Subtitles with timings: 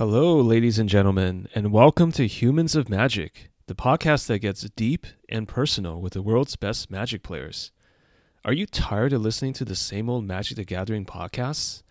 [0.00, 5.06] Hello, ladies and gentlemen, and welcome to Humans of Magic, the podcast that gets deep
[5.28, 7.70] and personal with the world's best magic players.
[8.42, 11.82] Are you tired of listening to the same old Magic the Gathering podcasts?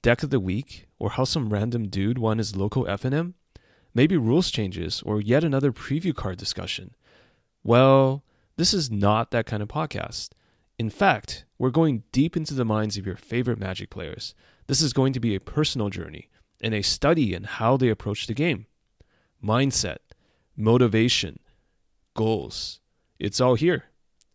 [0.00, 3.34] Deck of the Week, or how some random dude won his local FNM?
[3.92, 6.94] Maybe rules changes, or yet another preview card discussion?
[7.62, 8.24] Well,
[8.56, 10.30] this is not that kind of podcast.
[10.78, 14.34] In fact, we're going deep into the minds of your favorite Magic players.
[14.68, 16.30] This is going to be a personal journey
[16.60, 18.66] and a study in how they approach the game.
[19.42, 19.98] Mindset,
[20.56, 21.38] motivation,
[22.14, 22.80] goals.
[23.18, 23.84] It's all here.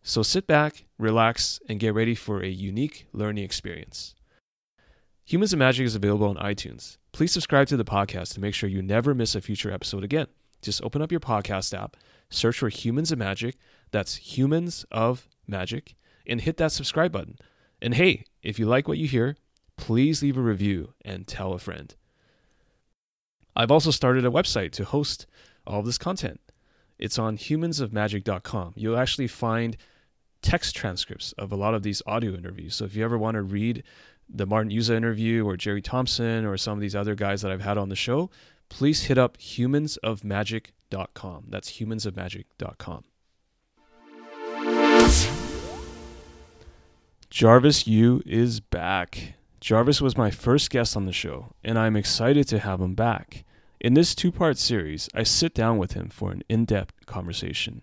[0.02, 4.16] So sit back, relax, and get ready for a unique learning experience.
[5.26, 6.98] Humans of Magic is available on iTunes.
[7.14, 10.28] Please subscribe to the podcast to make sure you never miss a future episode again.
[10.62, 11.96] Just open up your podcast app,
[12.30, 13.56] search for Humans of Magic,
[13.92, 17.38] that's Humans of Magic, and hit that subscribe button.
[17.82, 19.38] And hey, if you like what you hear,
[19.78, 21.96] please leave a review and tell a friend.
[23.56, 25.28] I've also started a website to host
[25.66, 26.40] all of this content.
[26.98, 28.74] It's on humansofmagic.com.
[28.76, 29.78] You'll actually find
[30.42, 32.76] text transcripts of a lot of these audio interviews.
[32.76, 33.84] So if you ever want to read
[34.30, 37.62] the Martin Juza interview or Gerry Thompson or some of these other guys that I've
[37.62, 38.30] had on the show,
[38.70, 41.46] please hit up humansofmagic.com.
[41.50, 43.04] That's humansofmagic.com.
[47.30, 49.34] Jarvis Yu is back.
[49.60, 53.44] Jarvis was my first guest on the show, and I'm excited to have him back.
[53.84, 57.82] In this two part series, I sit down with him for an in depth conversation.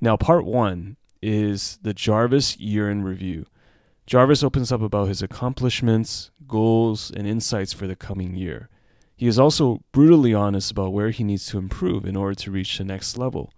[0.00, 3.46] Now, part one is the Jarvis year in review.
[4.06, 8.68] Jarvis opens up about his accomplishments, goals, and insights for the coming year.
[9.16, 12.78] He is also brutally honest about where he needs to improve in order to reach
[12.78, 13.52] the next level.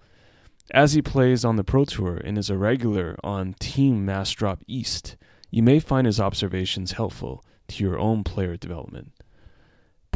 [0.72, 5.16] As he plays on the Pro Tour and is a regular on Team Massdrop East,
[5.50, 9.12] you may find his observations helpful to your own player development.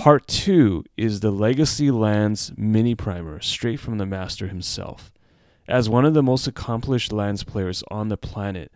[0.01, 5.13] Part 2 is the Legacy Lands mini primer straight from the master himself.
[5.69, 8.73] As one of the most accomplished lands players on the planet,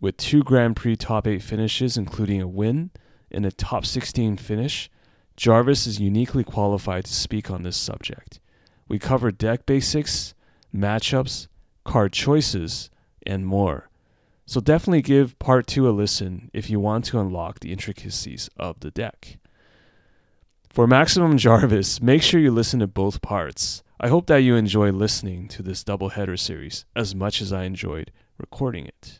[0.00, 2.90] with two Grand Prix top 8 finishes, including a win
[3.30, 4.90] and a top 16 finish,
[5.36, 8.40] Jarvis is uniquely qualified to speak on this subject.
[8.88, 10.32] We cover deck basics,
[10.74, 11.48] matchups,
[11.84, 12.88] card choices,
[13.26, 13.90] and more.
[14.46, 18.80] So definitely give part two a listen if you want to unlock the intricacies of
[18.80, 19.36] the deck.
[20.70, 23.82] For maximum Jarvis, make sure you listen to both parts.
[23.98, 27.64] I hope that you enjoy listening to this double header series as much as I
[27.64, 29.18] enjoyed recording it.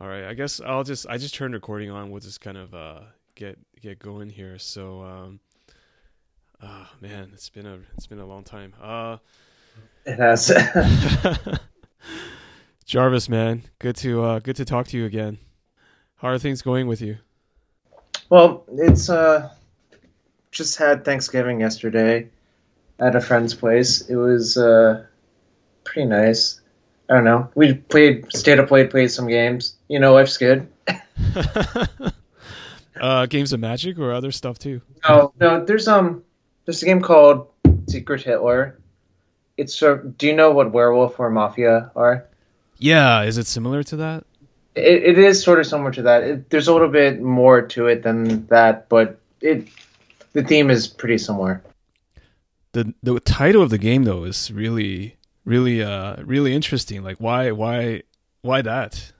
[0.00, 2.10] All right, I guess I'll just I just turned recording on.
[2.10, 3.00] We'll just kind of uh,
[3.36, 4.58] get get going here.
[4.58, 5.40] So, um,
[6.60, 8.74] oh man, it's been a it's been a long time.
[8.82, 9.18] Uh,
[10.04, 10.52] it has.
[12.84, 15.38] Jarvis, man, good to uh, good to talk to you again.
[16.16, 17.18] How are things going with you?
[18.30, 19.50] Well, it's uh,
[20.50, 22.30] just had Thanksgiving yesterday
[22.98, 24.08] at a friend's place.
[24.08, 25.04] It was uh,
[25.84, 26.60] pretty nice.
[27.08, 27.48] I don't know.
[27.54, 29.76] We played, stayed up late, played some games.
[29.88, 30.68] You know, life's good.
[33.00, 34.80] uh, games of Magic or other stuff too.
[35.08, 35.64] No, no.
[35.64, 36.24] There's um,
[36.64, 37.48] there's a game called
[37.88, 38.78] Secret Hitler.
[39.56, 42.26] It's uh, do you know what Werewolf or Mafia are?
[42.78, 44.24] Yeah, is it similar to that?
[44.76, 46.22] It, it is sort of similar to that.
[46.22, 49.68] It, there's a little bit more to it than that, but it
[50.32, 51.62] the theme is pretty similar.
[52.72, 57.02] The the title of the game though is really really uh really interesting.
[57.02, 58.02] Like why why
[58.42, 59.12] why that?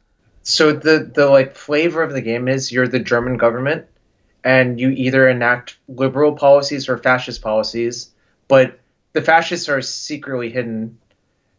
[0.43, 3.87] So the the like flavor of the game is you're the German government
[4.44, 8.11] and you either enact liberal policies or fascist policies,
[8.47, 8.78] but
[9.12, 10.99] the fascists are secretly hidden.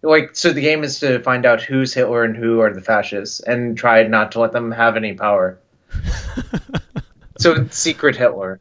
[0.07, 3.41] Like so the game is to find out who's Hitler and who are the fascists
[3.41, 5.59] and try not to let them have any power.
[7.37, 8.59] so it's secret Hitler.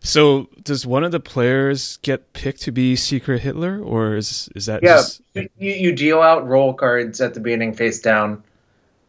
[0.00, 4.66] So does one of the players get picked to be secret Hitler, or is is
[4.66, 4.96] that yeah?
[4.96, 5.20] Just...
[5.34, 8.42] You you deal out role cards at the beginning face down,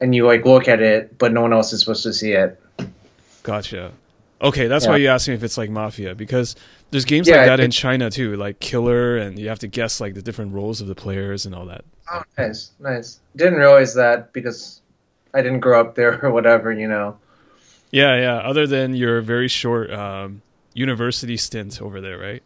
[0.02, 2.60] and you like look at it, but no one else is supposed to see it.
[3.44, 3.94] Gotcha.
[4.42, 4.92] Okay, that's yeah.
[4.92, 6.56] why you asked me if it's like Mafia because
[6.92, 10.00] there's games yeah, like that in China too, like Killer, and you have to guess
[10.00, 11.84] like the different roles of the players and all that.
[12.12, 13.20] Oh, nice, nice.
[13.36, 14.82] Didn't realize that because
[15.34, 17.18] I didn't grow up there or whatever, you know.
[17.92, 18.36] Yeah, yeah.
[18.38, 20.42] Other than your very short um,
[20.74, 22.44] university stint over there, right?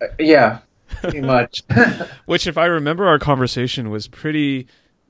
[0.00, 1.62] Uh, yeah, pretty much.
[2.26, 4.66] Which, if I remember, our conversation was pretty,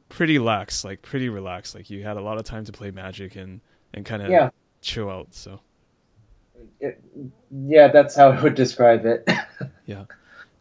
[0.08, 1.76] pretty lax, like pretty relaxed.
[1.76, 3.60] Like you had a lot of time to play Magic and
[3.94, 4.50] and kind of yeah.
[4.80, 5.28] chill out.
[5.32, 5.60] So.
[6.80, 7.02] It,
[7.50, 9.28] yeah, that's how I would describe it.
[9.86, 10.04] yeah.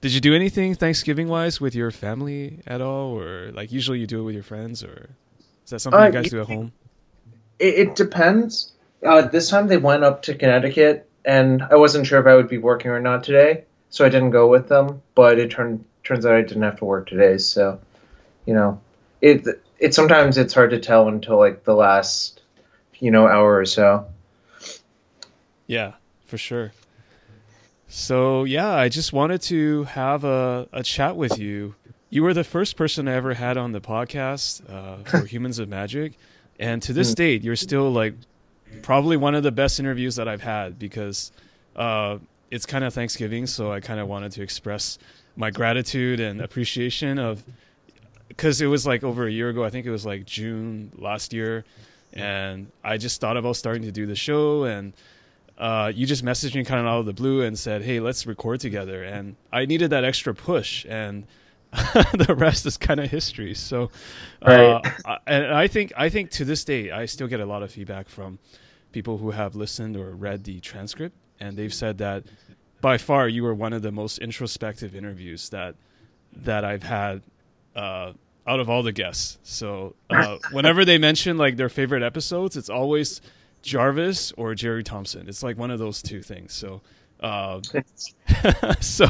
[0.01, 4.07] Did you do anything Thanksgiving wise with your family at all, or like usually you
[4.07, 5.09] do it with your friends, or
[5.63, 6.71] is that something uh, you guys do at home?
[7.57, 8.73] It, it depends
[9.03, 12.47] Uh, this time they went up to Connecticut, and I wasn't sure if I would
[12.47, 15.01] be working or not today, so I didn't go with them.
[15.15, 17.79] But it turned turns out I didn't have to work today, so
[18.45, 18.79] you know,
[19.21, 19.47] it
[19.79, 22.41] it sometimes it's hard to tell until like the last
[22.99, 24.05] you know hour or so.
[25.67, 25.93] Yeah,
[26.25, 26.73] for sure.
[27.87, 31.75] So yeah, I just wanted to have a, a chat with you.
[32.09, 35.69] You were the first person I ever had on the podcast uh, for Humans of
[35.69, 36.13] Magic,
[36.59, 37.15] and to this mm.
[37.15, 38.13] date, you're still like
[38.81, 41.31] probably one of the best interviews that I've had because
[41.75, 42.17] uh,
[42.51, 44.97] it's kind of Thanksgiving, so I kind of wanted to express
[45.35, 47.43] my gratitude and appreciation of
[48.27, 49.63] because it was like over a year ago.
[49.63, 51.65] I think it was like June last year,
[52.13, 54.93] and I just thought about starting to do the show, and
[55.57, 58.25] uh, you just messaged me kind of out of the blue and said, "Hey, let's
[58.25, 61.25] record together." And I needed that extra push, and
[61.71, 63.53] the rest is kind of history.
[63.53, 63.89] So,
[64.41, 65.19] uh, right.
[65.25, 68.09] and I think I think to this day, I still get a lot of feedback
[68.09, 68.39] from
[68.91, 72.23] people who have listened or read the transcript, and they've said that
[72.81, 75.75] by far you were one of the most introspective interviews that
[76.33, 77.21] that I've had
[77.75, 78.11] uh,
[78.45, 79.37] out of all the guests.
[79.43, 83.21] So uh, whenever they mention like their favorite episodes, it's always
[83.65, 85.27] Jarvis or Gerry Thompson.
[85.27, 86.53] It's like one of those two things.
[86.53, 86.81] So.
[87.21, 87.61] Uh,
[88.81, 89.07] so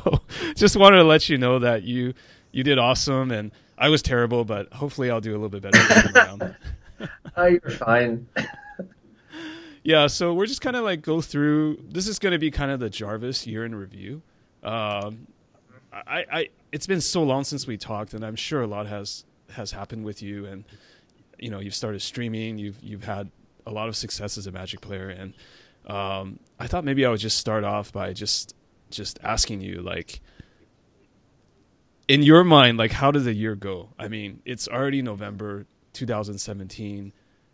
[0.55, 2.13] just wanted to let you know that you
[2.51, 6.57] you did awesome and I was terrible, but hopefully I'll do a little bit better.
[7.37, 8.27] oh, you're fine.
[9.83, 11.79] yeah, so we're just kind of like go through.
[11.89, 14.21] This is going to be kind of the Jarvis year in review.
[14.63, 15.27] Um,
[15.91, 19.25] I, I, it's been so long since we talked, and I'm sure a lot has
[19.51, 20.45] has happened with you.
[20.45, 20.63] And
[21.37, 22.57] you know, you've started streaming.
[22.57, 23.29] You've you've had
[23.65, 25.33] a lot of success as a Magic player, and
[25.87, 28.55] um, I thought maybe I would just start off by just
[28.91, 30.21] just asking you like
[32.07, 37.11] in your mind like how did the year go i mean it's already november 2017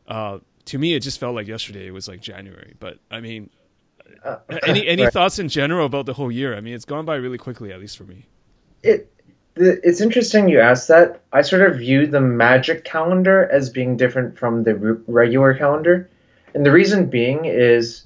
[0.07, 1.87] uh, to me, it just felt like yesterday.
[1.87, 2.75] It was like January.
[2.79, 3.49] But I mean,
[4.23, 4.37] uh,
[4.67, 5.13] any any right.
[5.13, 6.55] thoughts in general about the whole year?
[6.55, 8.25] I mean, it's gone by really quickly, at least for me.
[8.83, 9.11] It
[9.55, 11.21] it's interesting you asked that.
[11.33, 14.75] I sort of view the magic calendar as being different from the
[15.07, 16.09] regular calendar,
[16.53, 18.03] and the reason being is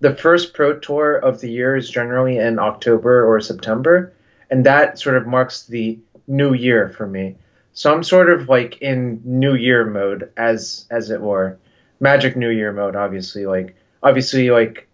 [0.00, 4.12] the first pro tour of the year is generally in October or September,
[4.50, 7.36] and that sort of marks the new year for me.
[7.72, 11.58] So I'm sort of like in New Year mode, as as it were.
[12.00, 13.46] Magic New Year mode, obviously.
[13.46, 14.88] Like obviously, like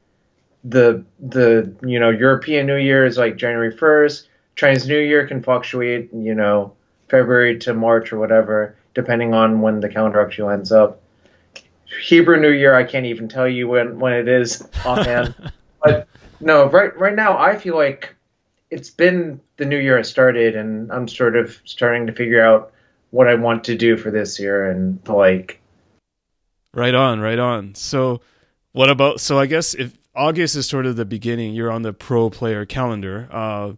[0.64, 4.28] the the you know European New Year is like January first.
[4.54, 6.74] Chinese New Year can fluctuate, you know,
[7.08, 11.00] February to March or whatever, depending on when the calendar actually ends up.
[12.02, 15.34] Hebrew New Year, I can't even tell you when when it is offhand.
[15.82, 16.08] but
[16.40, 18.14] no, right right now I feel like
[18.70, 22.72] it's been the new year has started, and I'm sort of starting to figure out
[23.10, 25.62] what I want to do for this year and like
[26.74, 27.74] Right on, right on.
[27.74, 28.22] So,
[28.72, 29.20] what about?
[29.20, 32.64] So, I guess if August is sort of the beginning, you're on the pro player
[32.64, 33.28] calendar.
[33.30, 33.72] Uh,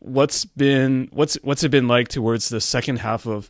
[0.00, 3.48] what's been what's what's it been like towards the second half of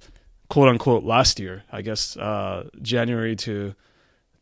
[0.49, 1.65] quote unquote last year?
[1.73, 3.75] I guess uh, January to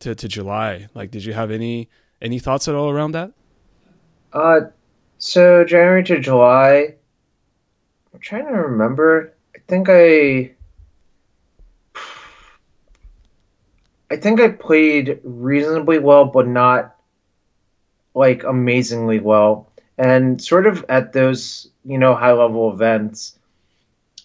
[0.01, 0.89] to to July.
[0.95, 1.89] Like, did you have any
[2.21, 3.33] any thoughts at all around that?
[4.33, 4.61] Uh,
[5.19, 6.95] so January to July.
[8.13, 9.35] I'm trying to remember.
[9.55, 10.53] I think I
[14.11, 16.97] I think I played reasonably well, but not
[18.15, 19.71] like amazingly well.
[19.99, 23.39] And sort of at those, you know, high level events,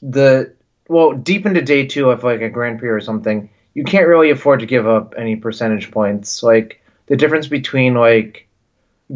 [0.01, 0.53] the
[0.89, 4.29] well, deep into day two of like a Grand Prix or something, you can't really
[4.29, 6.43] afford to give up any percentage points.
[6.43, 8.47] Like the difference between like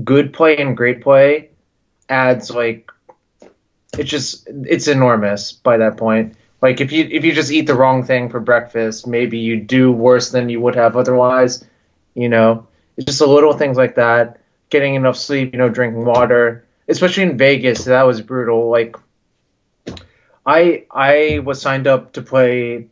[0.03, 1.49] good play and great play
[2.07, 2.89] adds like
[3.97, 6.35] it's just it's enormous by that point.
[6.61, 9.91] Like if you if you just eat the wrong thing for breakfast, maybe you do
[9.91, 11.65] worse than you would have otherwise.
[12.15, 14.39] You know, it's just a little things like that.
[14.69, 18.69] Getting enough sleep, you know, drinking water, especially in Vegas, that was brutal.
[18.69, 18.95] Like
[20.45, 22.87] I I was signed up to play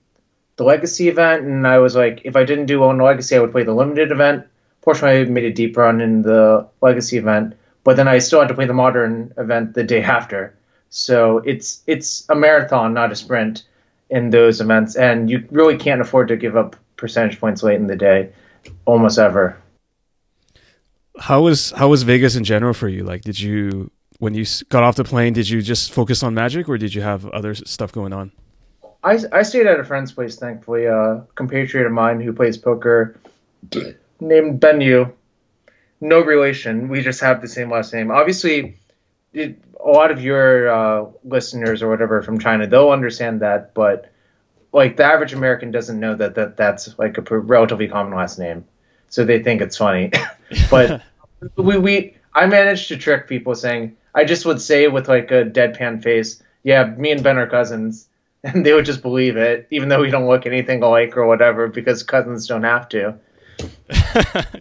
[0.58, 3.40] the Legacy event, and I was like, if I didn't do well in Legacy, I
[3.40, 4.46] would play the limited event.
[4.82, 8.50] Fortunately, I made a deep run in the Legacy event, but then I still had
[8.50, 10.56] to play the Modern event the day after.
[10.90, 13.64] So it's it's a marathon, not a sprint
[14.10, 17.88] in those events, and you really can't afford to give up percentage points late in
[17.88, 18.30] the day,
[18.86, 19.58] almost ever.
[21.19, 23.03] How was how was Vegas in general for you?
[23.03, 26.69] Like, did you when you got off the plane, did you just focus on Magic,
[26.69, 28.31] or did you have other stuff going on?
[29.03, 30.86] I, I stayed at a friend's place, thankfully.
[30.86, 33.19] A compatriot of mine who plays poker,
[34.19, 35.13] named Ben Yu.
[36.01, 36.89] No relation.
[36.89, 38.10] We just have the same last name.
[38.10, 38.79] Obviously,
[39.31, 44.12] it, a lot of your uh, listeners or whatever from China, they'll understand that, but
[44.74, 48.65] like the average American doesn't know that, that that's like a relatively common last name.
[49.15, 50.12] So they think it's funny.
[50.69, 51.01] but
[51.55, 55.45] we we I managed to trick people saying I just would say with like a
[55.45, 58.10] deadpan face, yeah, me and Ben are cousins,
[58.43, 61.69] and they would just believe it, even though we don't look anything alike or whatever,
[61.69, 63.17] because cousins don't have to.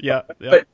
[0.01, 0.51] yeah, yeah.
[0.51, 0.67] But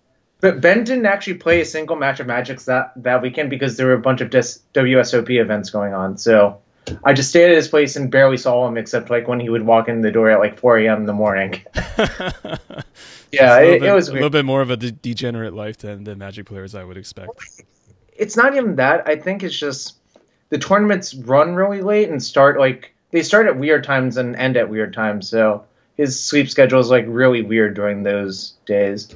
[0.42, 3.86] but Ben didn't actually play a single match of Magic that that weekend because there
[3.86, 6.18] were a bunch of dis- WSOP events going on.
[6.18, 6.60] So
[7.02, 9.64] I just stayed at his place and barely saw him except like when he would
[9.64, 10.98] walk in the door at like 4 a.m.
[10.98, 11.62] in the morning.
[13.32, 14.22] Yeah, it, bit, it was a weird.
[14.22, 17.30] little bit more of a de- degenerate life than the Magic players I would expect.
[18.16, 19.06] It's not even that.
[19.06, 19.96] I think it's just
[20.50, 24.56] the tournaments run really late and start like they start at weird times and end
[24.56, 25.28] at weird times.
[25.28, 25.64] So
[25.96, 29.14] his sleep schedule is like really weird during those days.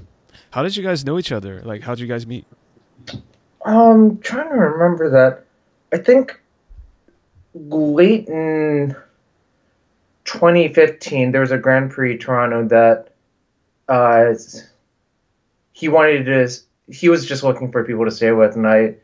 [0.50, 1.60] How did you guys know each other?
[1.62, 2.46] Like, how did you guys meet?
[3.64, 5.44] Um, trying to remember that.
[5.92, 6.40] I think
[7.54, 8.94] late in
[10.24, 13.13] 2015, there was a Grand Prix Toronto that
[13.88, 14.34] uh,
[15.72, 16.50] he wanted to.
[16.92, 18.96] He was just looking for people to stay with, and I,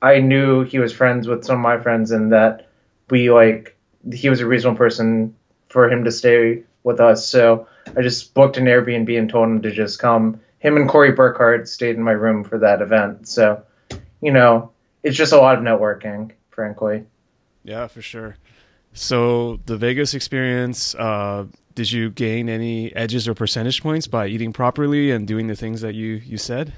[0.00, 2.68] I knew he was friends with some of my friends, and that
[3.10, 3.76] we like
[4.12, 5.34] he was a reasonable person
[5.68, 7.26] for him to stay with us.
[7.26, 10.40] So I just booked an Airbnb and told him to just come.
[10.58, 13.28] Him and Corey Burkhardt stayed in my room for that event.
[13.28, 13.62] So,
[14.22, 14.70] you know,
[15.02, 17.04] it's just a lot of networking, frankly.
[17.64, 18.36] Yeah, for sure.
[18.92, 24.52] So the Vegas experience, uh, did you gain any edges or percentage points by eating
[24.52, 26.72] properly and doing the things that you you said?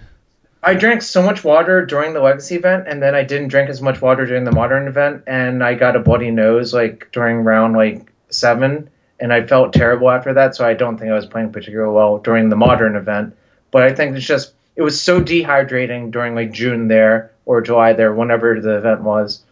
[0.63, 3.81] I drank so much water during the Legacy event, and then I didn't drink as
[3.81, 7.77] much water during the Modern event, and I got a bloody nose like during round
[7.77, 10.57] like seven, and I felt terrible after that.
[10.57, 13.37] So I don't think I was playing particularly well during the Modern event.
[13.71, 17.93] But I think it's just it was so dehydrating during like June there or July
[17.93, 19.45] there, whenever the event was.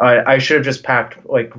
[0.00, 1.52] I, I should have just packed like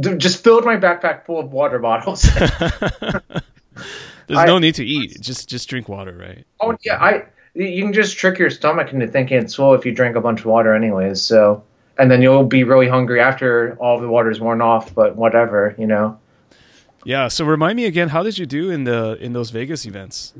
[0.00, 2.22] just filled my backpack full of water bottles.
[4.26, 5.20] There's I, no need to eat.
[5.20, 6.44] Just just drink water, right?
[6.60, 7.24] Oh yeah, I
[7.54, 10.40] you can just trick your stomach into thinking it's full if you drink a bunch
[10.40, 11.22] of water anyways.
[11.22, 11.64] So
[11.98, 14.94] and then you'll be really hungry after all the water's worn off.
[14.94, 16.18] But whatever, you know.
[17.04, 17.28] Yeah.
[17.28, 20.34] So remind me again, how did you do in the in those Vegas events?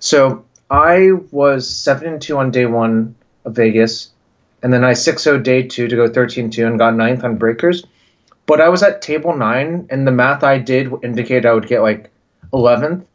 [0.00, 3.14] So I was seven and two on day one
[3.44, 4.10] of Vegas,
[4.62, 7.84] and then I six zero day two to go 13-2 and got ninth on breakers.
[8.50, 11.82] But I was at table nine, and the math I did indicated I would get
[11.82, 12.10] like
[12.52, 13.06] 11th,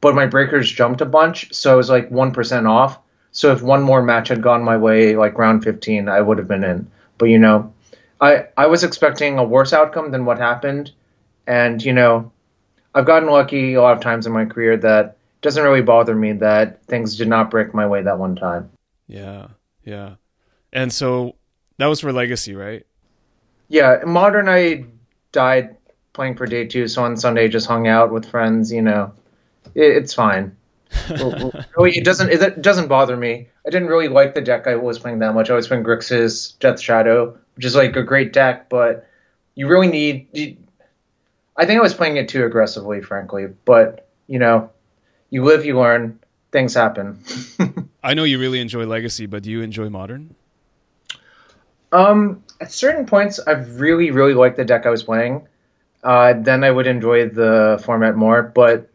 [0.00, 2.98] but my breakers jumped a bunch, so I was like 1% off.
[3.30, 6.48] So if one more match had gone my way, like round 15, I would have
[6.48, 6.90] been in.
[7.18, 7.74] But you know,
[8.22, 10.92] I I was expecting a worse outcome than what happened,
[11.46, 12.32] and you know,
[12.94, 16.16] I've gotten lucky a lot of times in my career that it doesn't really bother
[16.16, 18.70] me that things did not break my way that one time.
[19.06, 19.48] Yeah,
[19.84, 20.14] yeah,
[20.72, 21.36] and so
[21.76, 22.86] that was for legacy, right?
[23.70, 24.84] Yeah, modern I
[25.30, 25.76] died
[26.12, 28.72] playing for day two, so on Sunday just hung out with friends.
[28.72, 29.12] You know,
[29.76, 30.56] it, it's fine.
[31.08, 33.46] it doesn't it doesn't bother me.
[33.64, 35.50] I didn't really like the deck I was playing that much.
[35.50, 39.06] I was playing Grixis Death Shadow, which is like a great deck, but
[39.54, 40.26] you really need.
[40.32, 40.56] You,
[41.56, 43.46] I think I was playing it too aggressively, frankly.
[43.64, 44.70] But you know,
[45.30, 46.18] you live, you learn.
[46.50, 47.22] Things happen.
[48.02, 50.34] I know you really enjoy Legacy, but do you enjoy Modern?
[51.92, 55.46] Um, at certain points, I've really, really liked the deck I was playing
[56.02, 58.42] uh, then I would enjoy the format more.
[58.42, 58.88] But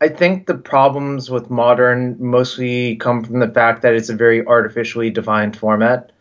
[0.00, 4.46] I think the problems with modern mostly come from the fact that it's a very
[4.46, 6.12] artificially defined format.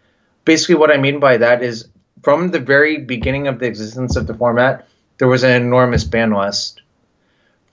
[0.46, 1.88] Basically, what I mean by that is
[2.22, 6.32] from the very beginning of the existence of the format, there was an enormous ban
[6.32, 6.82] list.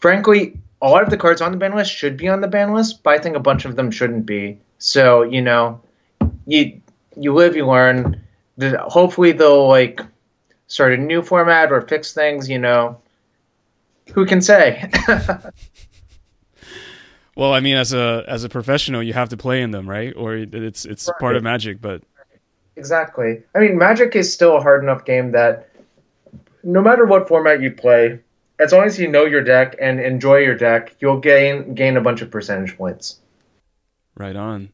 [0.00, 2.72] Frankly, a lot of the cards on the ban list should be on the ban
[2.72, 4.58] list, but I think a bunch of them shouldn't be.
[4.78, 5.80] So, you know,
[6.46, 6.80] you
[7.16, 8.19] you live, you learn.
[8.62, 10.00] Hopefully, they'll like
[10.66, 13.00] start a new format or fix things, you know,
[14.12, 14.90] who can say?
[17.36, 20.14] well, I mean, as a as a professional, you have to play in them, right?
[20.16, 21.18] Or it's it's right.
[21.18, 22.02] part of Magic, but
[22.76, 23.42] exactly.
[23.54, 25.68] I mean, Magic is still a hard enough game that
[26.62, 28.20] no matter what format you play,
[28.58, 32.00] as long as you know your deck and enjoy your deck, you'll gain gain a
[32.00, 33.18] bunch of percentage points.
[34.16, 34.70] Right on.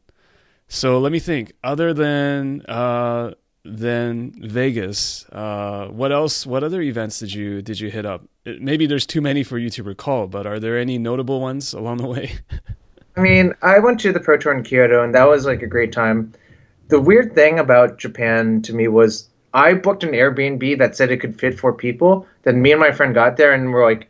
[0.67, 1.53] So let me think.
[1.63, 3.31] Other than uh,
[3.67, 5.25] than Vegas.
[5.31, 6.45] Uh, what else?
[6.45, 8.23] What other events did you did you hit up?
[8.45, 11.73] It, maybe there's too many for you to recall, but are there any notable ones
[11.73, 12.39] along the way?
[13.17, 15.67] I mean, I went to the Pro Tour in Kyoto, and that was like a
[15.67, 16.33] great time.
[16.89, 21.17] The weird thing about Japan to me was I booked an Airbnb that said it
[21.17, 22.27] could fit four people.
[22.43, 24.07] Then me and my friend got there, and we're like,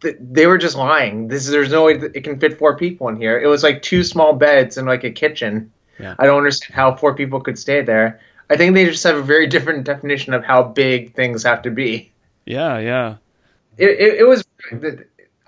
[0.00, 1.28] they were just lying.
[1.28, 3.38] This there's no way it can fit four people in here.
[3.38, 5.72] It was like two small beds and like a kitchen.
[5.98, 6.14] Yeah.
[6.18, 8.20] I don't understand how four people could stay there.
[8.50, 11.70] I think they just have a very different definition of how big things have to
[11.70, 12.12] be.
[12.44, 13.16] Yeah, yeah.
[13.78, 14.44] It, it, it was.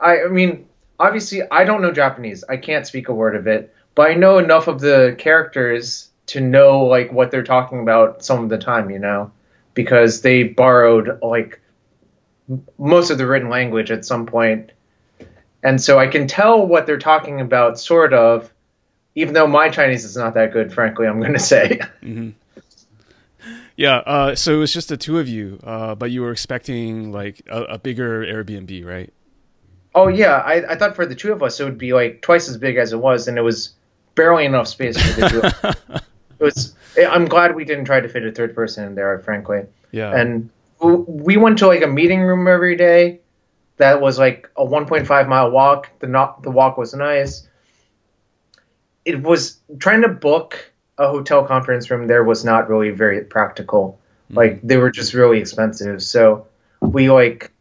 [0.00, 0.66] I, I mean,
[0.98, 2.44] obviously, I don't know Japanese.
[2.48, 6.40] I can't speak a word of it, but I know enough of the characters to
[6.40, 8.90] know like what they're talking about some of the time.
[8.90, 9.30] You know,
[9.74, 11.60] because they borrowed like
[12.78, 14.72] most of the written language at some point,
[15.62, 18.50] and so I can tell what they're talking about, sort of.
[19.18, 21.80] Even though my Chinese is not that good, frankly, I'm going to say.
[22.02, 22.30] Mm-hmm.
[23.76, 27.12] Yeah, uh, so it was just the two of you, uh, but you were expecting
[27.12, 29.12] like a, a, bigger Airbnb, right?
[29.94, 32.48] Oh yeah, I, I thought for the two of us it would be like twice
[32.48, 33.74] as big as it was, and it was
[34.14, 35.94] barely enough space for the two.
[36.40, 36.74] it was.
[36.98, 39.64] I'm glad we didn't try to fit a third person in there, frankly.
[39.92, 40.16] Yeah.
[40.16, 40.48] And
[40.80, 43.20] we went to like a meeting room every day.
[43.76, 45.90] That was like a 1.5 mile walk.
[45.98, 47.46] The not the walk was nice.
[49.04, 53.98] It was trying to book a hotel conference room there was not really very practical.
[54.26, 54.36] Mm-hmm.
[54.36, 56.02] Like they were just really expensive.
[56.02, 56.46] So
[56.80, 57.52] we like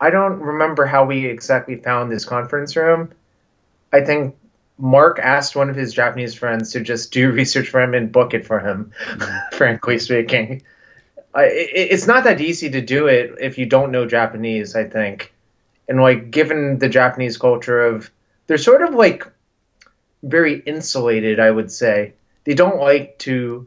[0.00, 3.12] I don't remember how we exactly found this conference room.
[3.92, 4.36] I think
[4.76, 8.34] Mark asked one of his Japanese friends to just do research for him and book
[8.34, 8.92] it for him.
[9.06, 9.34] Mm-hmm.
[9.56, 10.62] frankly speaking,
[11.34, 14.74] I, it, it's not that easy to do it if you don't know Japanese.
[14.74, 15.32] I think,
[15.88, 18.10] and like given the Japanese culture of,
[18.46, 19.26] they're sort of like
[20.24, 21.38] very insulated.
[21.38, 23.66] I would say they don't like to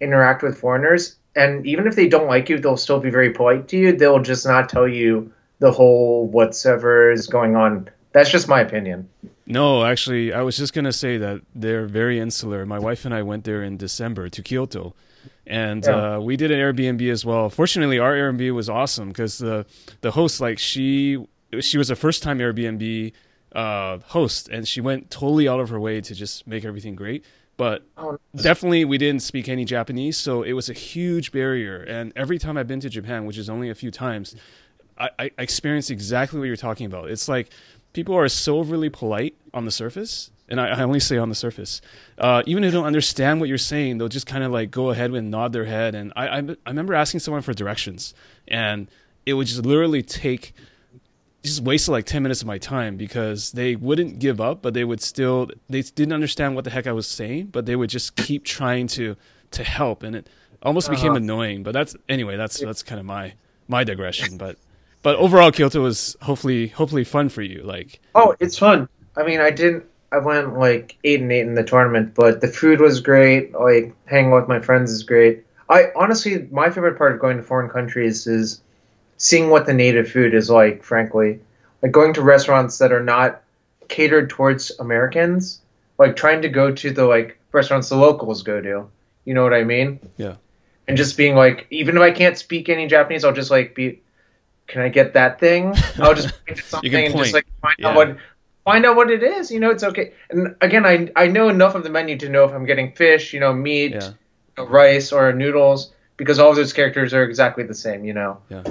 [0.00, 3.68] interact with foreigners and even if they don't like you they'll still be very polite
[3.68, 3.92] to you.
[3.92, 7.88] They'll just not tell you the whole whatever is going on.
[8.12, 9.08] That's just my opinion.
[9.46, 12.64] No actually i was just going to say that they're very insular.
[12.66, 14.94] My wife and i went there in december to kyoto
[15.46, 16.16] and yeah.
[16.16, 17.50] uh, we did an airbnb as well.
[17.50, 19.66] Fortunately our airbnb was awesome because the
[20.00, 21.24] the host like she
[21.60, 23.12] she was a first time airbnb
[23.52, 27.24] uh, host and she went totally out of her way to just make everything great
[27.56, 31.82] but oh, definitely we didn't speak any Japanese, so it was a huge barrier.
[31.82, 34.36] And every time I've been to Japan, which is only a few times,
[34.98, 37.10] I, I experienced exactly what you're talking about.
[37.10, 37.50] It's like
[37.92, 41.34] people are so overly polite on the surface, and I, I only say on the
[41.34, 41.80] surface.
[42.18, 44.90] Uh, even if they don't understand what you're saying, they'll just kind of like go
[44.90, 45.94] ahead and nod their head.
[45.94, 48.14] And I, I, I remember asking someone for directions,
[48.46, 48.88] and
[49.24, 50.54] it would just literally take
[51.46, 54.84] just wasted like 10 minutes of my time because they wouldn't give up but they
[54.84, 58.16] would still they didn't understand what the heck i was saying but they would just
[58.16, 59.16] keep trying to
[59.52, 60.02] to help.
[60.02, 60.28] And it
[60.62, 60.96] almost uh-huh.
[60.96, 63.34] became annoying but that's anyway that's that's kind of my
[63.68, 64.56] my digression but
[65.02, 68.88] but overall kyoto was hopefully hopefully fun for you like oh it's fun.
[69.16, 72.48] I mean i didn't i went like eight and eight in the tournament but the
[72.48, 73.52] food was great.
[73.52, 75.44] Like hanging with my friends is great.
[75.68, 78.62] I honestly my favorite part of going to foreign countries is
[79.18, 81.40] seeing what the native food is like, frankly.
[81.82, 83.42] Like going to restaurants that are not
[83.88, 85.60] catered towards Americans,
[85.98, 88.88] like trying to go to the like restaurants the locals go to.
[89.24, 90.00] You know what I mean?
[90.16, 90.36] Yeah.
[90.88, 94.00] And just being like, even if I can't speak any Japanese, I'll just like be,
[94.68, 95.74] can I get that thing?
[95.98, 97.88] I'll just point something and just like find yeah.
[97.88, 98.16] out what
[98.64, 99.50] find out what it is.
[99.50, 100.12] You know, it's okay.
[100.30, 103.32] And again, I I know enough of the menu to know if I'm getting fish,
[103.32, 104.08] you know, meat, yeah.
[104.08, 104.14] you
[104.58, 108.04] know, rice, or noodles because all those characters are exactly the same.
[108.04, 108.38] You know.
[108.48, 108.62] Yeah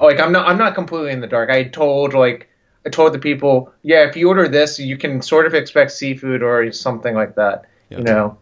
[0.00, 1.50] like I'm not I'm not completely in the dark.
[1.50, 2.48] I told like
[2.86, 6.42] I told the people, yeah, if you order this, you can sort of expect seafood
[6.42, 7.66] or something like that.
[7.90, 7.98] Yeah.
[7.98, 8.38] You know.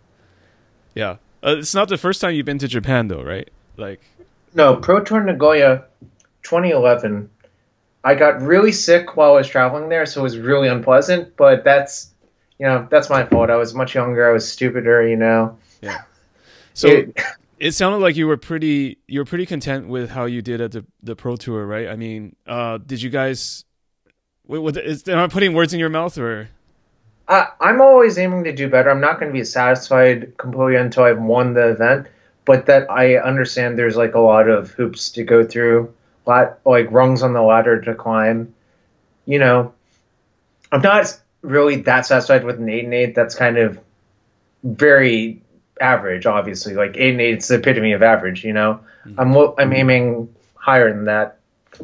[0.94, 3.50] Yeah, uh, it's not the first time you've been to Japan though, right?
[3.76, 4.00] Like.
[4.54, 5.84] No, Pro Tour Nagoya,
[6.42, 7.28] 2011.
[8.02, 11.36] I got really sick while I was traveling there, so it was really unpleasant.
[11.36, 12.10] But that's,
[12.58, 13.50] you know, that's my fault.
[13.50, 14.26] I was much younger.
[14.26, 15.06] I was stupider.
[15.06, 15.58] You know.
[15.82, 16.02] Yeah.
[16.72, 16.88] So.
[16.88, 17.20] It,
[17.58, 20.72] it sounded like you were pretty you were pretty content with how you did at
[20.72, 21.88] the the pro tour, right?
[21.88, 23.64] I mean, uh, did you guys?
[24.44, 26.48] What, is, am I putting words in your mouth or?
[27.26, 28.90] Uh, I'm always aiming to do better.
[28.90, 32.06] I'm not going to be satisfied completely until I've won the event,
[32.44, 35.92] but that I understand there's like a lot of hoops to go through,
[36.26, 38.54] lot like rungs on the ladder to climb.
[39.24, 39.74] You know,
[40.70, 43.16] I'm not really that satisfied with an eight and eight.
[43.16, 43.80] That's kind of
[44.62, 45.42] very
[45.80, 46.74] average, obviously.
[46.74, 48.44] Like it's the epitome of average.
[48.44, 49.20] You know, mm-hmm.
[49.20, 51.38] I'm I'm aiming higher than that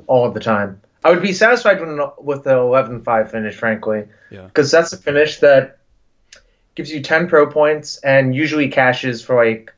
[0.07, 0.81] all the time.
[1.05, 1.81] I would be satisfied
[2.19, 4.81] with the 11-5 finish, frankly, because yeah.
[4.81, 5.79] that's a finish that
[6.75, 9.73] gives you 10 pro points and usually cashes for like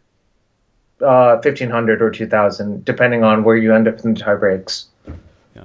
[1.00, 4.86] uh, 1500 or 2000, depending on where you end up in the tie breaks.
[5.56, 5.64] Yeah.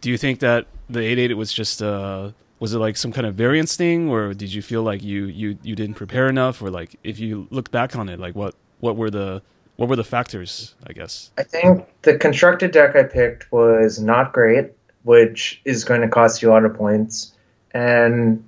[0.00, 2.30] Do you think that the 8-8 was just uh,
[2.62, 5.58] was it like some kind of variance thing or did you feel like you you
[5.64, 8.96] you didn't prepare enough or like if you look back on it like what what
[8.96, 9.42] were the
[9.76, 11.32] what were the factors i guess?
[11.36, 14.70] I think the constructed deck i picked was not great
[15.02, 17.32] which is going to cost you a lot of points.
[17.72, 18.44] And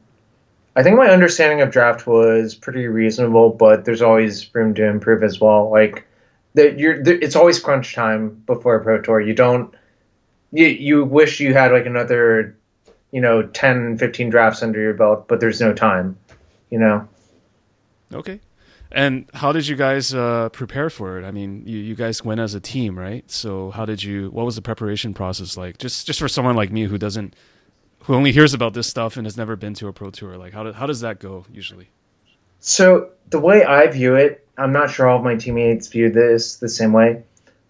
[0.76, 5.24] i think my understanding of draft was pretty reasonable but there's always room to improve
[5.24, 5.70] as well.
[5.72, 6.06] Like
[6.54, 9.20] that you're it's always crunch time before a pro tour.
[9.20, 9.74] You don't
[10.52, 12.56] you, you wish you had like another
[13.14, 16.18] you know 10, 15 drafts under your belt, but there's no time,
[16.68, 17.08] you know.
[18.12, 18.40] Okay.
[18.90, 21.24] And how did you guys uh, prepare for it?
[21.24, 23.28] I mean, you, you guys went as a team, right?
[23.30, 24.30] So how did you?
[24.30, 25.78] What was the preparation process like?
[25.78, 27.36] Just just for someone like me who doesn't,
[28.00, 30.52] who only hears about this stuff and has never been to a pro tour, like
[30.52, 31.90] how do, how does that go usually?
[32.58, 36.56] So the way I view it, I'm not sure all of my teammates view this
[36.56, 37.22] the same way.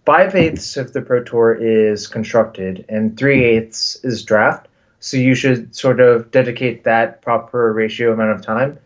[0.05, 4.69] Five eighths of the pro tour is constructed, and three eighths is draft.
[5.05, 8.79] So you should sort of dedicate that proper ratio amount of time.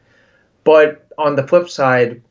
[0.66, 2.22] But on the flip side,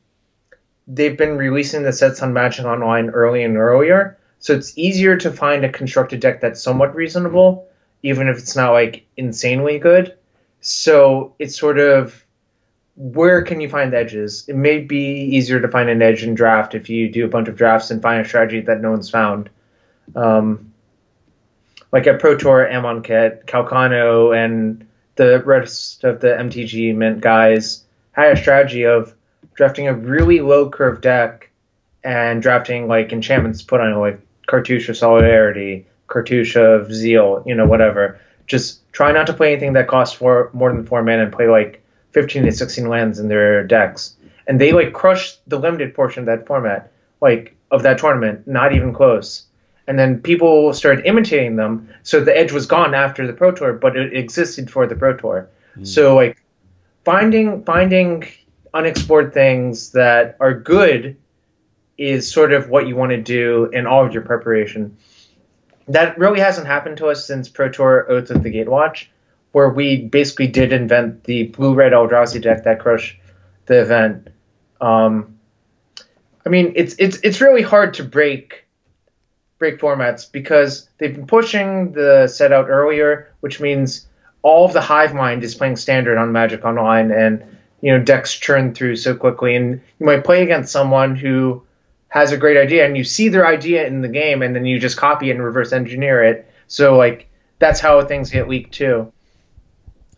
[0.87, 5.33] they've been releasing the sets on Magic Online early and earlier, so it's easier to
[5.33, 7.67] find a constructed deck that's somewhat reasonable,
[8.03, 10.15] even if it's not like insanely good.
[10.61, 12.23] So it's sort of
[12.97, 14.45] where can you find edges?
[14.49, 17.49] It may be easier to find an edge in draft if you do a bunch
[17.49, 19.49] of drafts and find a strategy that no one's found.
[20.15, 20.68] Um,
[21.93, 28.33] like at Pro Tour, Amonkhet, Calcano, and the rest of the MTG Mint guys had
[28.33, 29.15] a strategy of
[29.55, 31.51] drafting a really low curve deck
[32.05, 37.55] and drafting like enchantments put on it, like Cartouche of Solidarity, Cartouche of Zeal, you
[37.55, 38.21] know, whatever.
[38.47, 41.49] Just try not to play anything that costs four, more than four mana and play
[41.49, 44.17] like 15 to 16 lands in their decks.
[44.47, 48.73] And they like crushed the limited portion of that format, like of that tournament, not
[48.73, 49.48] even close.
[49.89, 53.73] And then people started imitating them, so the edge was gone after the Pro Tour,
[53.73, 55.49] but it existed for the Pro Tour.
[55.79, 55.87] Mm.
[55.87, 56.41] So like
[57.05, 58.29] finding finding
[58.75, 61.17] unexplored things that are good
[61.97, 64.99] is sort of what you want to do in all of your preparation.
[65.89, 69.07] That really hasn't happened to us since Pro Tour Oath of the Gatewatch,
[69.53, 73.19] where we basically did invent the blue red Eldrazi deck that crushed
[73.65, 74.29] the event.
[74.83, 75.39] Um,
[76.45, 78.68] I mean, it's it's it's really hard to break
[79.59, 84.07] break formats because they've been pushing the set out earlier, which means
[84.43, 87.45] all of the hive mind is playing standard on Magic Online, and
[87.81, 91.63] you know decks churn through so quickly, and you might play against someone who
[92.09, 94.79] has a great idea, and you see their idea in the game, and then you
[94.79, 96.51] just copy and reverse engineer it.
[96.69, 99.13] So like that's how things get leaked too.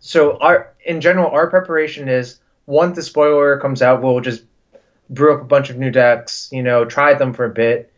[0.01, 4.45] So our in general, our preparation is once the spoiler comes out, we'll just
[5.09, 7.93] brew up a bunch of new decks, you know, try them for a bit,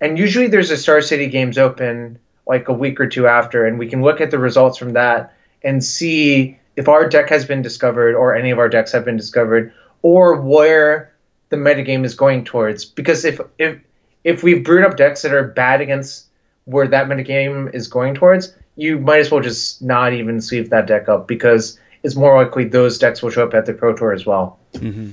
[0.00, 3.78] and usually there's a Star City Games open like a week or two after, and
[3.78, 7.62] we can look at the results from that and see if our deck has been
[7.62, 11.12] discovered or any of our decks have been discovered or where
[11.48, 12.84] the metagame is going towards.
[12.84, 13.78] Because if if
[14.24, 16.26] if we've brewed up decks that are bad against
[16.64, 20.86] where that metagame is going towards, you might as well just not even sweep that
[20.86, 24.12] deck up because it's more likely those decks will show up at the Pro Tour
[24.12, 24.58] as well.
[24.74, 25.12] Mm-hmm.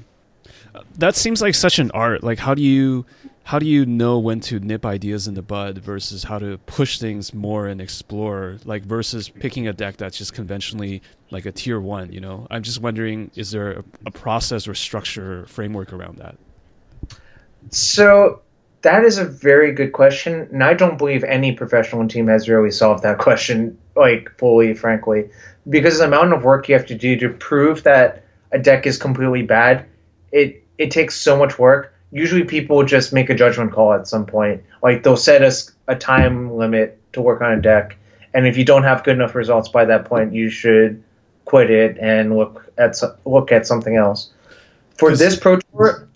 [0.97, 2.23] That seems like such an art.
[2.23, 3.05] Like, how do you
[3.45, 6.97] how do you know when to nip ideas in the bud versus how to push
[6.97, 8.58] things more and explore?
[8.63, 12.47] Like versus picking a deck that's just conventionally like a tier one you know?
[12.49, 16.38] I'm just wondering is there a, a process or structure or framework around that?
[17.69, 18.41] So
[18.82, 22.69] that is a very good question and i don't believe any professional team has really
[22.69, 25.29] solved that question like fully frankly.
[25.69, 28.97] Because the amount of work you have to do to prove that a deck is
[28.97, 29.86] completely bad
[30.32, 34.26] it it takes so much work usually people just make a judgment call at some
[34.26, 34.63] point.
[34.82, 37.97] Like they'll set us a time limit to work on a deck,
[38.34, 41.04] and if you don't have good enough results by that point, you should
[41.45, 42.95] quit it and look at
[43.26, 44.32] look at something else.
[44.97, 46.08] For this pro tour,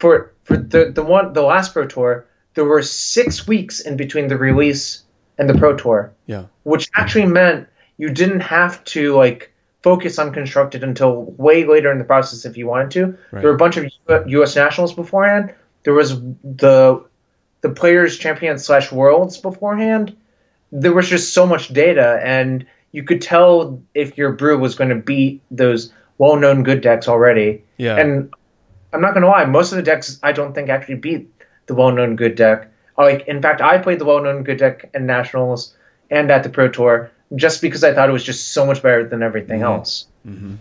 [0.00, 4.28] for for the the one the last pro tour, there were six weeks in between
[4.28, 5.02] the release
[5.38, 6.12] and the pro tour.
[6.26, 7.68] Yeah, which actually meant
[7.98, 9.52] you didn't have to like
[9.86, 13.04] focus on constructed until way later in the process if you wanted to.
[13.06, 13.40] Right.
[13.40, 13.88] There were a bunch of
[14.28, 14.56] U.S.
[14.56, 15.54] nationals beforehand.
[15.84, 17.04] There was the
[17.60, 20.16] the players champions slash worlds beforehand.
[20.72, 24.90] There was just so much data, and you could tell if your brew was going
[24.90, 27.62] to beat those well known good decks already.
[27.76, 27.96] Yeah.
[27.96, 28.34] And
[28.92, 31.30] I'm not going to lie, most of the decks I don't think actually beat
[31.66, 32.72] the well known good deck.
[32.98, 35.76] Like in fact, I played the well known good deck in nationals
[36.10, 39.06] and at the pro tour just because I thought it was just so much better
[39.08, 39.72] than everything mm-hmm.
[39.72, 40.06] else.
[40.26, 40.54] Mm-hmm.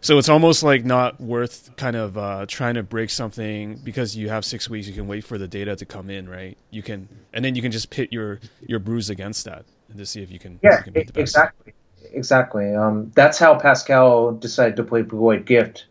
[0.00, 4.28] So it's almost like not worth kind of uh, trying to break something because you
[4.30, 4.88] have six weeks.
[4.88, 6.58] You can wait for the data to come in, right?
[6.70, 10.06] You can, and then you can just pit your your brews against that and to
[10.06, 10.58] see if you can.
[10.60, 11.72] Yeah, you can exactly,
[12.12, 12.74] exactly.
[12.74, 15.86] Um, that's how Pascal decided to play Blue White Gift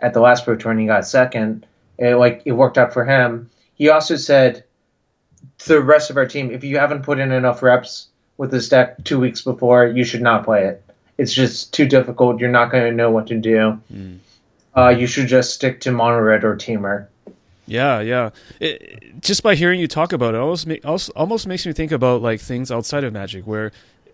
[0.00, 1.66] at the last pro tour, and he got second.
[1.98, 3.50] It, like it worked out for him.
[3.74, 4.62] He also said
[5.58, 8.68] to the rest of our team, if you haven't put in enough reps with this
[8.68, 10.82] deck two weeks before, you should not play it.
[11.18, 12.40] It's just too difficult.
[12.40, 13.80] You're not going to know what to do.
[13.92, 14.18] Mm.
[14.76, 17.06] Uh, you should just stick to mono red or Temur.
[17.66, 18.30] Yeah, yeah.
[18.60, 21.90] It, just by hearing you talk about it, almost, make, almost almost makes me think
[21.92, 23.72] about like things outside of Magic, where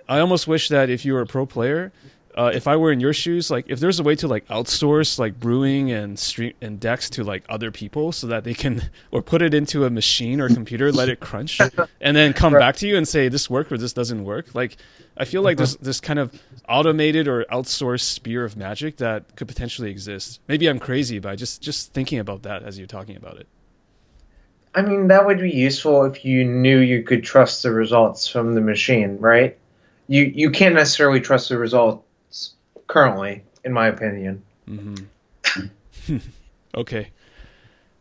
[0.08, 1.92] I almost wish that if you were a pro player,
[2.36, 5.18] uh, if I were in your shoes, like if there's a way to like outsource
[5.18, 9.22] like brewing and stream and decks to like other people so that they can or
[9.22, 11.60] put it into a machine or computer, let it crunch,
[12.00, 12.60] and then come right.
[12.60, 14.54] back to you and say this worked or this doesn't work.
[14.54, 14.76] Like
[15.16, 16.32] I feel like there's this kind of
[16.68, 20.40] automated or outsourced spear of magic that could potentially exist.
[20.48, 23.46] Maybe I'm crazy, but just just thinking about that as you're talking about it.
[24.74, 28.54] I mean, that would be useful if you knew you could trust the results from
[28.54, 29.58] the machine, right?
[30.08, 32.06] You you can't necessarily trust the results
[32.92, 34.42] currently, in my opinion.
[34.68, 36.16] Mm-hmm.
[36.74, 37.08] okay.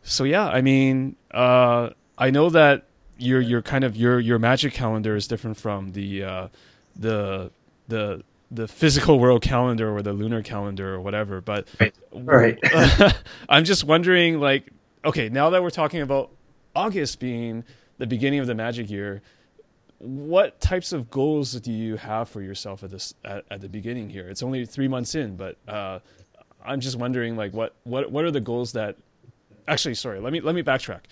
[0.02, 2.84] So yeah, I mean, uh, I know that
[3.16, 6.48] your your kind of your your magic calendar is different from the uh,
[6.94, 7.50] the
[7.88, 11.40] the the physical world calendar or the lunar calendar or whatever.
[11.40, 11.68] But
[12.12, 12.58] right.
[13.48, 14.70] I'm just wondering, like,
[15.06, 16.30] okay, now that we're talking about
[16.76, 17.64] August being
[17.96, 19.22] the beginning of the magic year,
[20.02, 24.10] what types of goals do you have for yourself at this at, at the beginning
[24.10, 24.28] here?
[24.28, 26.00] It's only three months in, but uh,
[26.64, 28.96] I'm just wondering, like, what what what are the goals that?
[29.68, 31.02] Actually, sorry, let me let me backtrack.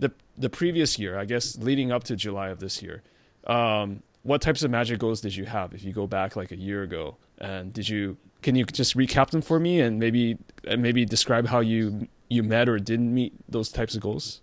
[0.00, 3.02] The the previous year, I guess, leading up to July of this year,
[3.46, 5.72] um, what types of magic goals did you have?
[5.72, 9.30] If you go back like a year ago, and did you can you just recap
[9.30, 13.32] them for me and maybe and maybe describe how you you met or didn't meet
[13.48, 14.40] those types of goals?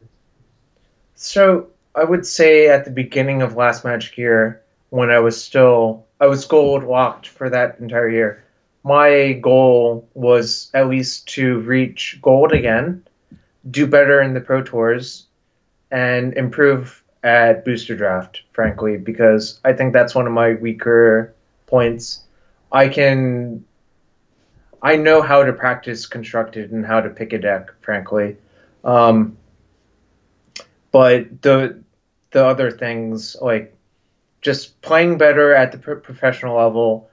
[1.14, 6.06] So I would say at the beginning of last Magic year, when I was still
[6.20, 8.44] I was gold locked for that entire year.
[8.84, 13.04] My goal was at least to reach gold again,
[13.70, 15.28] do better in the Pro Tours,
[15.92, 21.34] and improve at Booster Draft, frankly, because I think that's one of my weaker
[21.68, 22.24] points.
[22.72, 23.66] I can
[24.82, 28.38] I know how to practice constructed and how to pick a deck, frankly.
[28.84, 29.38] Um,
[30.92, 31.84] but the
[32.32, 33.76] the other things like
[34.42, 37.10] just playing better at the professional level,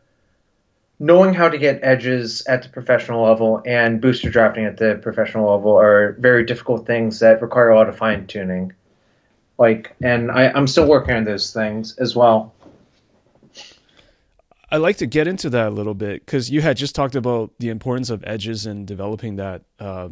[0.99, 5.51] knowing how to get edges at the professional level, and booster drafting at the professional
[5.55, 8.73] level are very difficult things that require a lot of fine tuning.
[9.59, 12.55] Like, and I, I'm still working on those things as well.
[14.71, 17.53] I'd like to get into that a little bit because you had just talked about
[17.59, 20.09] the importance of edges and developing that uh,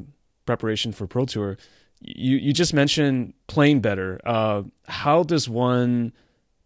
[0.46, 1.59] preparation for Pro Tour
[2.00, 4.20] you you just mentioned playing better.
[4.24, 6.12] Uh, how does one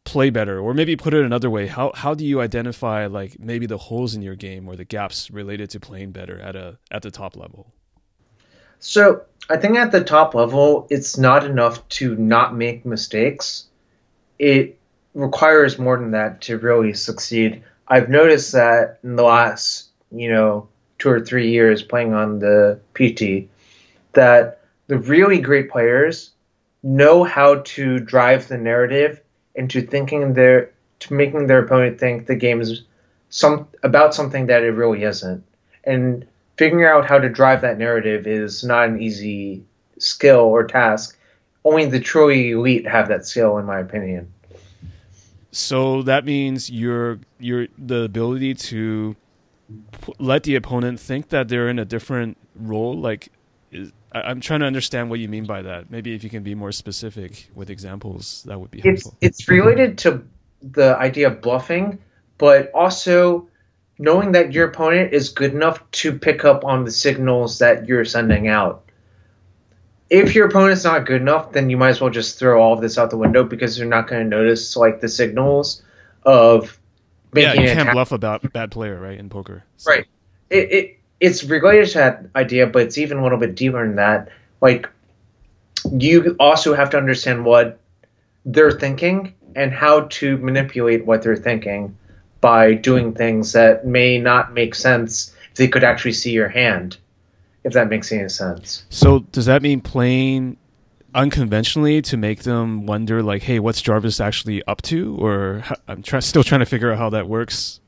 [0.04, 1.66] play better, or maybe put it another way?
[1.66, 5.30] How how do you identify like maybe the holes in your game or the gaps
[5.30, 7.72] related to playing better at a at the top level?
[8.80, 13.66] So I think at the top level, it's not enough to not make mistakes.
[14.38, 14.78] It
[15.14, 17.62] requires more than that to really succeed.
[17.86, 22.80] I've noticed that in the last, you know, two or three years playing on the
[22.94, 23.50] PT,
[24.12, 24.59] that
[24.90, 26.33] the really great players
[26.83, 29.22] know how to drive the narrative
[29.55, 32.83] into thinking their to making their opponent think the game is
[33.29, 35.44] some about something that it really isn't.
[35.85, 36.26] And
[36.57, 39.62] figuring out how to drive that narrative is not an easy
[39.98, 41.16] skill or task.
[41.64, 44.33] Only the truly elite have that skill, in my opinion.
[45.53, 49.14] So that means you're you're the ability to
[50.18, 53.31] let the opponent think that they're in a different role, like
[54.12, 55.90] I, am trying to understand what you mean by that.
[55.90, 59.16] Maybe if you can be more specific with examples, that would be helpful.
[59.20, 60.24] It's, it's related to
[60.62, 61.98] the idea of bluffing,
[62.38, 63.48] but also
[63.98, 68.04] knowing that your opponent is good enough to pick up on the signals that you're
[68.04, 68.84] sending out.
[70.08, 72.80] If your opponent's not good enough, then you might as well just throw all of
[72.80, 75.82] this out the window because they're not going to notice like the signals
[76.24, 76.80] of
[77.32, 77.62] making.
[77.62, 79.18] Yeah, you can't bluff about bad player, right?
[79.18, 79.92] In poker, so.
[79.92, 80.06] right?
[80.48, 83.96] It, it it's related to that idea, but it's even a little bit deeper than
[83.96, 84.30] that.
[84.61, 84.88] Like,
[85.92, 87.78] you also have to understand what
[88.44, 91.96] they're thinking and how to manipulate what they're thinking
[92.40, 96.96] by doing things that may not make sense if they could actually see your hand,
[97.64, 98.85] if that makes any sense.
[98.88, 100.56] So, does that mean playing
[101.14, 105.16] unconventionally to make them wonder, like, hey, what's Jarvis actually up to?
[105.18, 107.80] Or I'm try- still trying to figure out how that works.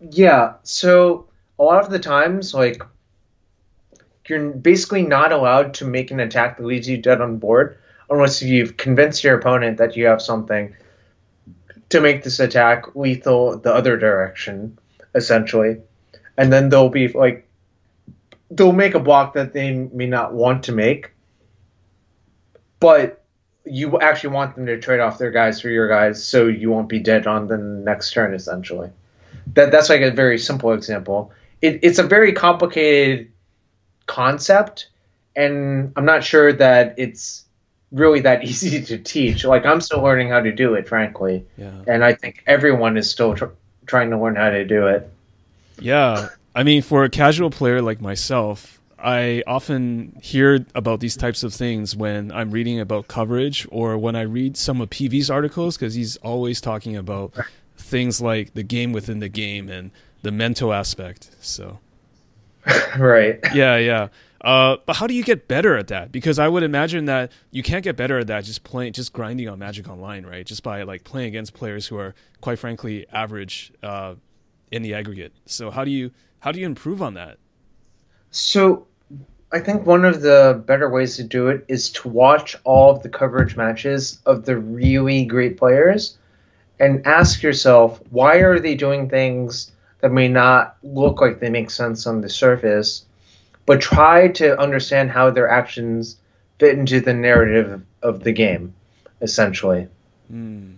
[0.00, 0.54] Yeah.
[0.62, 1.26] So,
[1.58, 2.82] a lot of the times, like
[4.28, 7.78] you're basically not allowed to make an attack that leaves you dead on board
[8.10, 10.74] unless you've convinced your opponent that you have something
[11.90, 14.78] to make this attack lethal the other direction,
[15.14, 15.80] essentially.
[16.36, 17.48] And then they'll be like,
[18.50, 21.12] they'll make a block that they may not want to make,
[22.80, 23.22] but
[23.64, 26.88] you actually want them to trade off their guys for your guys so you won't
[26.88, 28.90] be dead on the next turn, essentially.
[29.54, 31.32] That That's like a very simple example
[31.64, 33.32] it, it's a very complicated
[34.06, 34.88] concept,
[35.34, 37.44] and I'm not sure that it's
[37.90, 39.44] really that easy to teach.
[39.44, 41.46] Like I'm still learning how to do it, frankly.
[41.56, 41.72] Yeah.
[41.86, 45.10] And I think everyone is still tr- trying to learn how to do it.
[45.80, 46.28] Yeah.
[46.54, 51.52] I mean, for a casual player like myself, I often hear about these types of
[51.52, 55.94] things when I'm reading about coverage or when I read some of PV's articles because
[55.94, 57.34] he's always talking about
[57.76, 59.90] things like the game within the game and
[60.24, 61.30] the mental aspect.
[61.40, 61.78] So,
[62.98, 63.38] right.
[63.54, 64.08] Yeah, yeah.
[64.40, 66.12] Uh, but how do you get better at that?
[66.12, 69.48] Because I would imagine that you can't get better at that just playing, just grinding
[69.48, 70.44] on Magic Online, right?
[70.44, 74.16] Just by like playing against players who are, quite frankly, average uh,
[74.70, 75.32] in the aggregate.
[75.46, 76.10] So how do you
[76.40, 77.38] how do you improve on that?
[78.30, 78.86] So,
[79.52, 83.02] I think one of the better ways to do it is to watch all of
[83.02, 86.18] the coverage matches of the really great players,
[86.78, 89.70] and ask yourself why are they doing things
[90.04, 93.06] that may not look like they make sense on the surface
[93.64, 96.18] but try to understand how their actions
[96.58, 98.74] fit into the narrative of the game,
[99.22, 99.88] essentially.
[100.30, 100.74] Mm.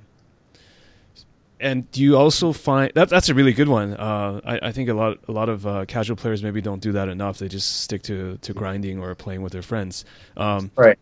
[1.59, 3.95] And do you also find that that's a really good one?
[3.95, 6.93] Uh, I, I, think a lot a lot of uh, casual players maybe don't do
[6.93, 7.39] that enough.
[7.39, 10.05] They just stick to, to grinding or playing with their friends.
[10.37, 10.99] Um, right.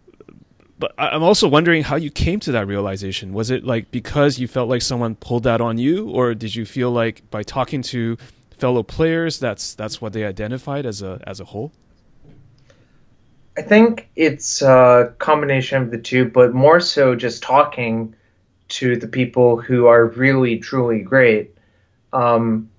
[0.79, 3.33] But I'm also wondering how you came to that realization.
[3.33, 6.65] Was it like because you felt like someone pulled that on you, or did you
[6.65, 8.17] feel like by talking to
[8.59, 11.73] fellow players that's that's what they identified as a as a whole?
[13.57, 18.17] I think it's a combination of the two but more so just talking
[18.67, 21.55] to the people who are really truly great.
[22.13, 22.71] Um,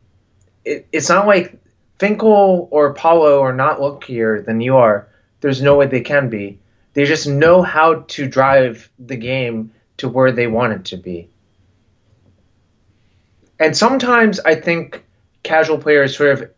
[0.65, 1.58] it, it's not like
[1.97, 5.08] finkel or paulo are not luckier than you are.
[5.39, 6.60] There's no way they can be
[6.95, 11.29] they just know how to drive the game to where they want it to be.
[13.60, 15.05] And sometimes i think
[15.43, 16.51] casual players sort of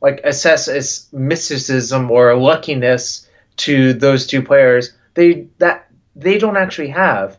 [0.00, 6.88] like assess as mysticism or luckiness to those two players they that they don't actually
[6.88, 7.38] have.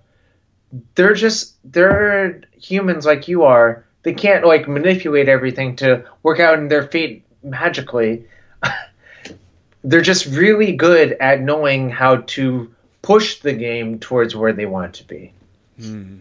[0.96, 3.86] They're just they're humans like you are.
[4.04, 8.26] They can't like manipulate everything to work out in their fate magically
[9.84, 14.94] they're just really good at knowing how to push the game towards where they want
[14.96, 15.34] to be.
[15.80, 16.18] Hmm.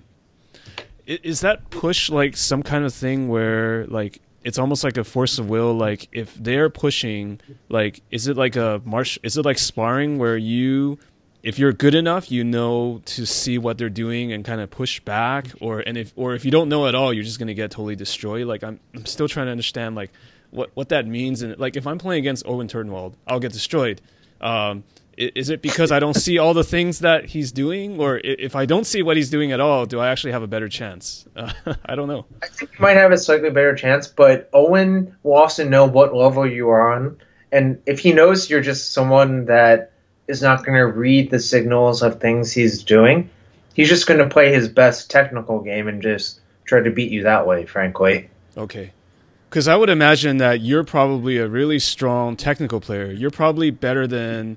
[1.06, 5.38] is that push like some kind of thing where like it's almost like a force
[5.38, 5.74] of will?
[5.74, 10.36] Like if they're pushing like is it like a marsh is it like sparring where
[10.36, 10.98] you
[11.42, 15.00] if you're good enough you know to see what they're doing and kind of push
[15.00, 15.48] back?
[15.60, 17.96] Or and if or if you don't know at all you're just to get totally
[17.96, 18.46] destroyed?
[18.46, 20.10] Like I'm I'm still trying to understand like
[20.50, 24.00] what what that means and like if I'm playing against Owen Turtenwald I'll get destroyed
[24.40, 24.84] um,
[25.20, 28.64] is it because I don't see all the things that he's doing, or if I
[28.64, 31.26] don't see what he's doing at all, do I actually have a better chance?
[31.36, 31.52] Uh,
[31.84, 32.24] I don't know.
[32.42, 36.14] I think you might have a slightly better chance, but Owen will also know what
[36.14, 37.18] level you are on,
[37.52, 39.92] and if he knows you're just someone that
[40.26, 43.28] is not going to read the signals of things he's doing,
[43.74, 47.24] he's just going to play his best technical game and just try to beat you
[47.24, 47.66] that way.
[47.66, 48.30] Frankly.
[48.56, 48.92] Okay.
[49.50, 53.10] Because I would imagine that you're probably a really strong technical player.
[53.10, 54.56] You're probably better than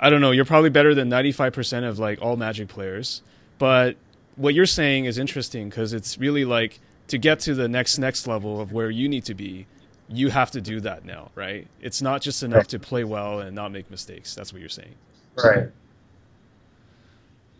[0.00, 3.22] I don't know, you're probably better than 95% of like all Magic players.
[3.58, 3.96] But
[4.34, 8.26] what you're saying is interesting because it's really like to get to the next next
[8.26, 9.66] level of where you need to be,
[10.08, 11.68] you have to do that now, right?
[11.80, 14.34] It's not just enough to play well and not make mistakes.
[14.34, 14.94] That's what you're saying.
[15.36, 15.68] Right.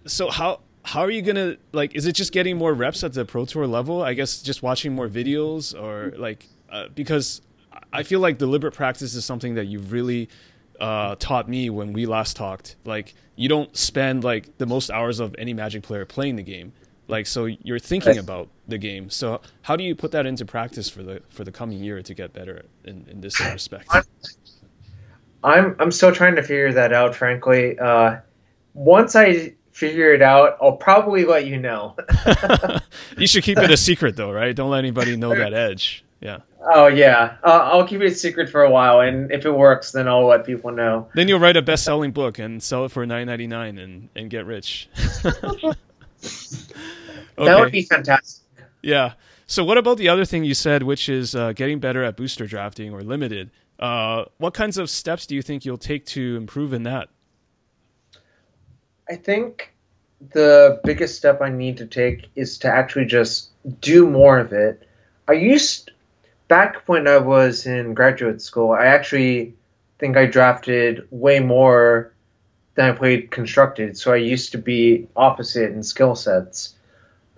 [0.06, 1.94] So how how are you gonna like?
[1.94, 4.02] Is it just getting more reps at the pro tour level?
[4.02, 7.42] I guess just watching more videos or like uh, because
[7.92, 10.28] I feel like deliberate practice is something that you've really
[10.80, 12.76] uh, taught me when we last talked.
[12.84, 16.72] Like you don't spend like the most hours of any Magic player playing the game.
[17.08, 19.10] Like so, you're thinking about the game.
[19.10, 22.14] So how do you put that into practice for the for the coming year to
[22.14, 23.94] get better in, in this respect?
[25.44, 27.14] I'm I'm still trying to figure that out.
[27.14, 28.18] Frankly, uh,
[28.74, 31.96] once I figure it out, I'll probably let you know.
[33.18, 34.54] you should keep it a secret, though, right?
[34.54, 36.04] Don't let anybody know that edge.
[36.22, 36.38] Yeah.
[36.72, 39.90] Oh yeah, uh, I'll keep it a secret for a while, and if it works,
[39.90, 41.08] then I'll let people know.
[41.14, 44.30] Then you'll write a best-selling book and sell it for nine ninety nine and and
[44.30, 44.88] get rich.
[45.24, 45.72] okay.
[47.36, 48.44] That would be fantastic.
[48.82, 49.14] Yeah.
[49.46, 52.46] So what about the other thing you said, which is uh, getting better at booster
[52.46, 53.50] drafting or limited?
[53.78, 57.08] Uh, what kinds of steps do you think you'll take to improve in that?
[59.08, 59.74] I think
[60.32, 64.86] the biggest step I need to take is to actually just do more of it.
[65.26, 65.90] I used
[66.52, 69.54] back when I was in graduate school, I actually
[69.98, 72.12] think I drafted way more
[72.74, 73.96] than I played constructed.
[73.96, 76.74] So I used to be opposite in skill sets.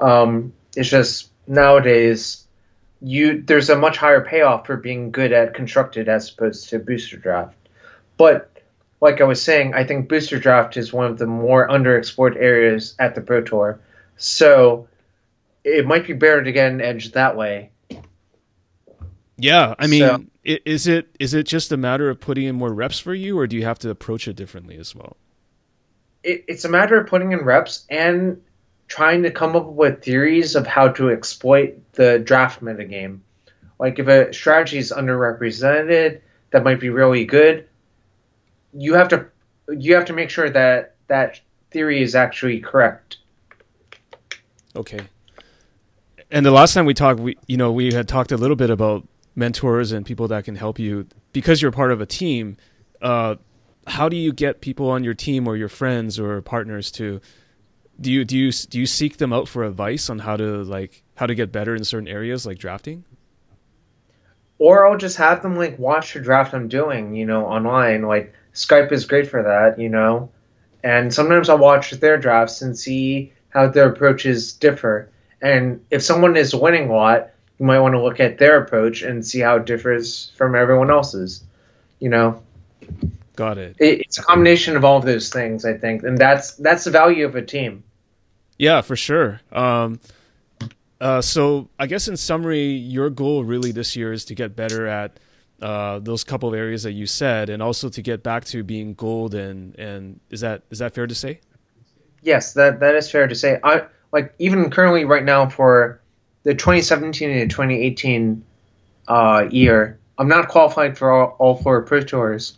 [0.01, 2.45] Um, it's just nowadays
[3.01, 7.17] you there's a much higher payoff for being good at constructed as opposed to booster
[7.17, 7.55] draft.
[8.17, 8.51] But
[9.01, 12.97] like I was saying, I think booster draft is one of the more underexplored areas
[12.99, 13.79] at the Pro Tour.
[14.17, 14.89] So
[15.63, 17.71] it might be better to get an edge that way.
[19.37, 22.73] Yeah, I mean, so, is it is it just a matter of putting in more
[22.73, 25.17] reps for you, or do you have to approach it differently as well?
[26.23, 28.41] It, it's a matter of putting in reps and
[28.87, 33.21] trying to come up with theories of how to exploit the draft metagame.
[33.79, 36.21] Like if a strategy is underrepresented,
[36.51, 37.69] that might be really good.
[38.73, 39.27] You have to
[39.69, 43.19] you have to make sure that that theory is actually correct.
[44.77, 45.01] Okay.
[46.31, 48.71] And the last time we talked, we you know we had talked a little bit
[48.71, 52.57] about mentors and people that can help you because you're part of a team.
[53.03, 53.37] Uh,
[53.87, 57.21] how do you get people on your team or your friends or partners to
[58.01, 61.03] do you do you do you seek them out for advice on how to like
[61.15, 63.05] how to get better in certain areas like drafting?
[64.59, 68.03] Or I'll just have them like watch the draft I'm doing, you know, online.
[68.03, 70.31] Like Skype is great for that, you know.
[70.83, 75.11] And sometimes I'll watch their drafts and see how their approaches differ.
[75.41, 79.03] And if someone is winning a lot, you might want to look at their approach
[79.03, 81.45] and see how it differs from everyone else's.
[82.01, 82.43] You know.
[83.37, 83.77] Got it.
[83.79, 84.01] it.
[84.03, 87.25] It's a combination of all of those things, I think, and that's that's the value
[87.25, 87.83] of a team.
[88.59, 89.41] Yeah, for sure.
[89.51, 89.99] Um,
[91.01, 94.87] uh, so I guess in summary, your goal really this year is to get better
[94.87, 95.19] at
[95.61, 98.95] uh, those couple of areas that you said, and also to get back to being
[98.95, 99.35] gold.
[99.35, 101.41] And and is that is that fair to say?
[102.23, 103.59] Yes, that that is fair to say.
[103.65, 103.83] I
[104.13, 106.01] like even currently right now for
[106.45, 108.45] the 2017 and 2018
[109.09, 112.57] uh, year, I'm not qualified for all, all four Pro Tours.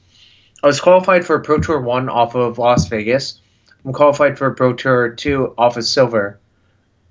[0.63, 3.41] I was qualified for Pro Tour 1 off of Las Vegas.
[3.85, 6.39] I'm qualified for Pro Tour 2 off of Silver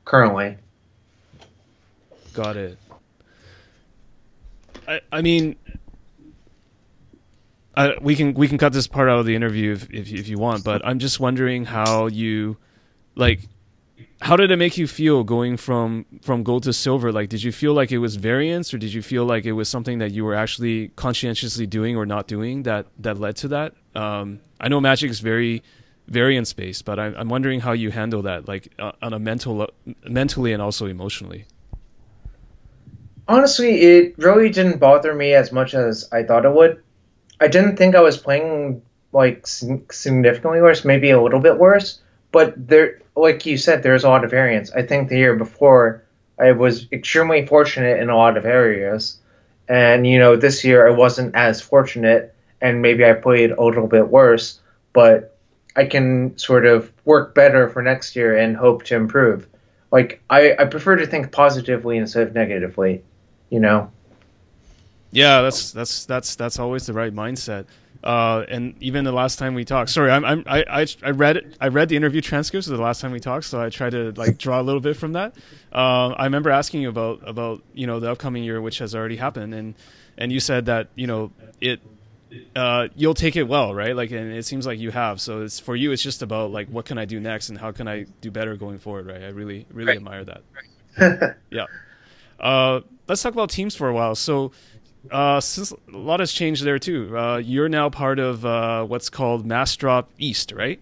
[0.04, 0.58] currently.
[2.34, 2.78] Got it.
[4.88, 5.56] I, I mean,
[7.76, 10.28] I, we can we can cut this part out of the interview if, if if
[10.28, 12.58] you want, but I'm just wondering how you
[13.16, 13.42] like
[14.22, 17.12] how did it make you feel going from from gold to silver?
[17.12, 19.68] Like did you feel like it was variance or did you feel like it was
[19.68, 23.74] something that you were actually conscientiously doing or not doing that that led to that?
[23.94, 25.64] Um, i know magic is very
[26.08, 29.68] variance based but I'm, I'm wondering how you handle that like uh, on a mental
[30.08, 31.46] mentally and also emotionally.
[33.28, 36.82] Honestly it really didn't bother me as much as i thought it would.
[37.42, 42.00] I didn't think i was playing like significantly worse maybe a little bit worse
[42.36, 44.70] but there like you said, there's a lot of variance.
[44.74, 46.04] I think the year before
[46.38, 49.18] I was extremely fortunate in a lot of areas,
[49.70, 53.88] and you know this year I wasn't as fortunate, and maybe I played a little
[53.88, 54.60] bit worse.
[54.92, 55.38] But
[55.78, 59.48] I can sort of work better for next year and hope to improve.
[59.90, 63.02] Like I, I prefer to think positively instead of negatively,
[63.50, 63.90] you know.
[65.12, 67.66] Yeah, that's that's that's that's always the right mindset.
[68.06, 71.70] Uh, and even the last time we talked, sorry, I'm, I'm, I, I, read I
[71.70, 74.38] read the interview transcripts of the last time we talked, so I tried to like
[74.38, 75.36] draw a little bit from that.
[75.74, 79.16] Uh, I remember asking you about about you know the upcoming year, which has already
[79.16, 79.74] happened, and
[80.20, 81.82] and you said that you know it
[82.56, 83.96] uh, you'll take it well, right?
[83.96, 85.20] Like, and it seems like you have.
[85.22, 85.92] So it's for you.
[85.92, 88.56] It's just about like, what can I do next, and how can I do better
[88.56, 89.24] going forward, right?
[89.24, 89.98] I really, really right.
[89.98, 90.42] admire that.
[91.00, 91.36] Right.
[91.50, 91.66] yeah.
[92.40, 94.16] Uh, let's talk about teams for a while.
[94.16, 94.52] So,
[95.12, 97.18] uh, a lot has changed there too.
[97.18, 100.80] Uh, you're now part of uh, what's called Massdrop East, right?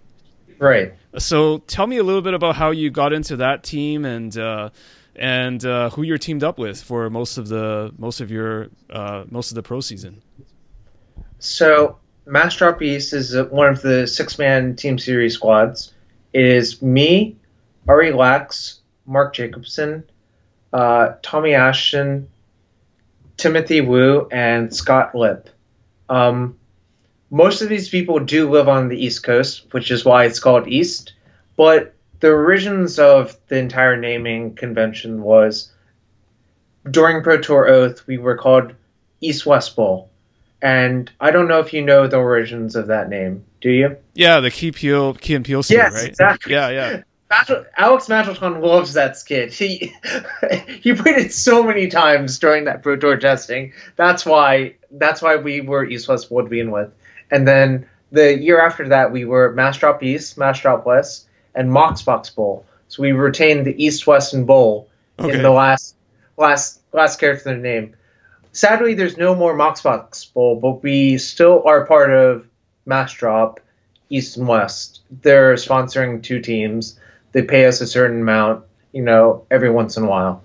[0.60, 0.94] Right.
[1.18, 4.70] So tell me a little bit about how you got into that team and uh,
[5.16, 9.26] and uh, who you're teamed up with for most of the most of your uh,
[9.30, 10.22] most of the pro season.
[11.40, 15.94] So Massdrop East is one of the six man team series squads.
[16.32, 17.36] It is me,
[17.88, 20.04] Ari Lax, Mark Jacobson,
[20.72, 22.30] Tommy Ashton,
[23.44, 25.50] Timothy Wu and Scott Lipp.
[26.08, 26.58] Um,
[27.30, 30.70] most of these people do live on the East Coast, which is why it's called
[30.70, 31.12] East.
[31.58, 35.74] But the origins of the entire naming convention was
[36.90, 38.76] during Pro Tour Oath, we were called
[39.20, 40.10] East West Bowl.
[40.62, 43.44] And I don't know if you know the origins of that name.
[43.60, 43.98] Do you?
[44.14, 46.08] Yeah, the Key Peele, Key and Peele yes, right?
[46.08, 46.54] exactly.
[46.54, 47.02] Yeah, yeah.
[47.78, 49.54] Alex Majlaton loves that skit.
[49.54, 49.94] He
[50.82, 53.74] he played it so many times during that Pro Tour testing.
[53.96, 56.92] That's why that's why we were East West Would begin with.
[57.32, 62.66] And then the year after that, we were Massdrop East, Massdrop West, and Moxbox Bowl.
[62.88, 64.88] So we retained the East West and Bowl
[65.20, 65.36] okay.
[65.36, 65.96] in the last
[66.38, 67.96] last last character name.
[68.52, 72.48] Sadly, there's no more Moxbox Bowl, but we still are part of
[72.88, 73.58] Massdrop
[74.10, 75.02] East and West.
[75.10, 77.00] They're sponsoring two teams
[77.34, 78.64] they pay us a certain amount,
[78.94, 80.42] you know, every once in a while.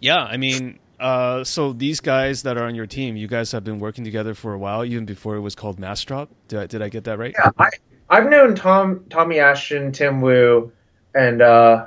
[0.00, 3.64] Yeah, I mean, uh, so these guys that are on your team, you guys have
[3.64, 6.28] been working together for a while, even before it was called Massdrop.
[6.46, 7.34] Did I, did I get that right?
[7.36, 7.70] Yeah, I,
[8.08, 10.70] I've known Tom, Tommy Ashton, Tim Wu,
[11.14, 11.86] and uh,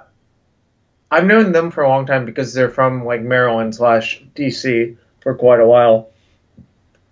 [1.09, 5.36] I've known them for a long time because they're from like Maryland slash DC for
[5.36, 6.09] quite a while,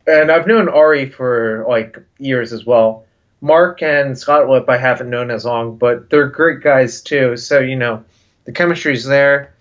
[0.06, 3.06] and I've known Ari for like years as well.
[3.42, 7.38] Mark and Scott Lipp I haven't known as long, but they're great guys too.
[7.38, 8.04] So you know,
[8.46, 9.54] the chemistry's there,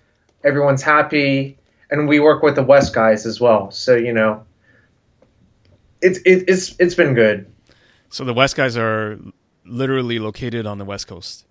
[0.43, 1.57] everyone's happy,
[1.89, 3.71] and we work with the West guys as well.
[3.71, 4.43] So you know,
[6.01, 7.51] it's it, it's it's been good.
[8.09, 9.19] So the West guys are
[9.65, 11.45] literally located on the West Coast.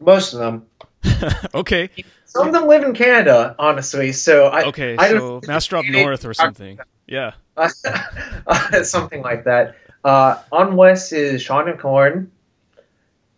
[0.00, 0.66] Most of them.
[1.54, 1.90] okay.
[2.24, 4.12] Some of them live in Canada, honestly.
[4.12, 4.96] So I okay.
[4.96, 6.78] I so Massdrop North or something.
[7.06, 7.32] Yeah.
[8.46, 9.76] Uh, something like that.
[10.04, 12.28] Uh, on West is Shaun McLaren.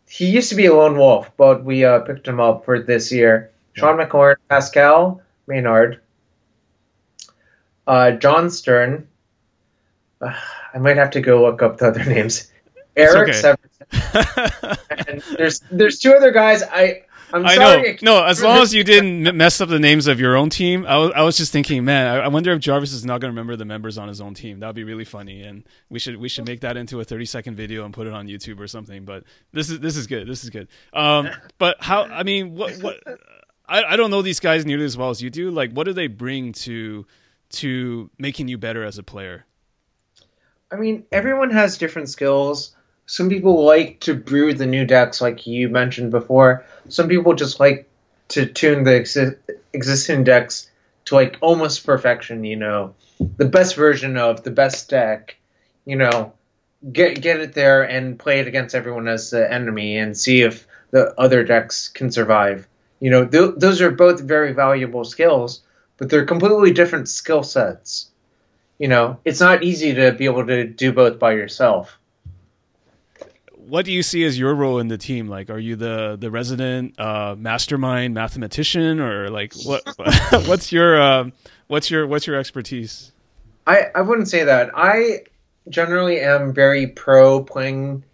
[0.08, 3.12] He used to be a lone wolf, but we uh, picked him up for this
[3.12, 3.50] year.
[3.74, 3.98] Shaun.
[3.98, 6.00] McLaren, Pascal Maynard,
[7.86, 9.08] uh, Jon Stern.
[10.20, 10.34] Uh,
[10.72, 12.50] I might have to go look up the other names.
[12.96, 13.56] Eric okay.
[13.92, 14.78] Severson.
[15.08, 16.62] and there's there's two other guys.
[16.62, 17.02] I
[17.34, 17.98] I'm I sorry.
[18.02, 18.20] know.
[18.20, 20.96] No, as long as you didn't mess up the names of your own team, I
[20.96, 23.32] was, I was just thinking, man, I, I wonder if Jarvis is not going to
[23.32, 24.60] remember the members on his own team.
[24.60, 27.24] That would be really funny, and we should we should make that into a 30
[27.24, 29.04] second video and put it on YouTube or something.
[29.04, 30.28] But this is this is good.
[30.28, 30.68] This is good.
[30.92, 31.28] Um,
[31.58, 32.04] but how?
[32.04, 33.00] I mean, what what?
[33.66, 35.50] I, I don't know these guys nearly as well as you do.
[35.50, 37.04] Like, what do they bring to
[37.50, 39.44] to making you better as a player?
[40.70, 42.74] I mean, everyone has different skills
[43.06, 46.64] some people like to brew the new decks, like you mentioned before.
[46.88, 47.88] Some people just like
[48.28, 49.36] to tune the exi-
[49.72, 50.70] existing decks
[51.06, 52.44] to like almost perfection.
[52.44, 52.94] You know,
[53.36, 55.36] the best version of the best deck.
[55.84, 56.32] You know,
[56.92, 60.66] get get it there and play it against everyone as the enemy and see if
[60.90, 62.66] the other decks can survive.
[63.00, 65.62] You know, th- those are both very valuable skills,
[65.98, 68.10] but they're completely different skill sets.
[68.78, 71.98] You know, it's not easy to be able to do both by yourself
[73.68, 75.28] what do you see as your role in the team?
[75.28, 79.82] Like, are you the the resident uh, mastermind mathematician, or like what?
[80.46, 81.30] what's your uh,
[81.68, 83.12] what's your what's your expertise?
[83.66, 84.70] I I wouldn't say that.
[84.74, 85.24] I
[85.68, 88.04] generally am very pro playing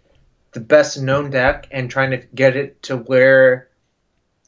[0.53, 3.69] the best known deck and trying to get it to where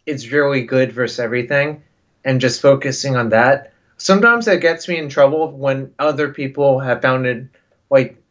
[0.06, 1.84] it's really good versus everything,
[2.24, 3.74] and just focusing on that.
[3.97, 7.47] Sometimes that gets me in trouble when other people have found it
[7.89, 8.22] like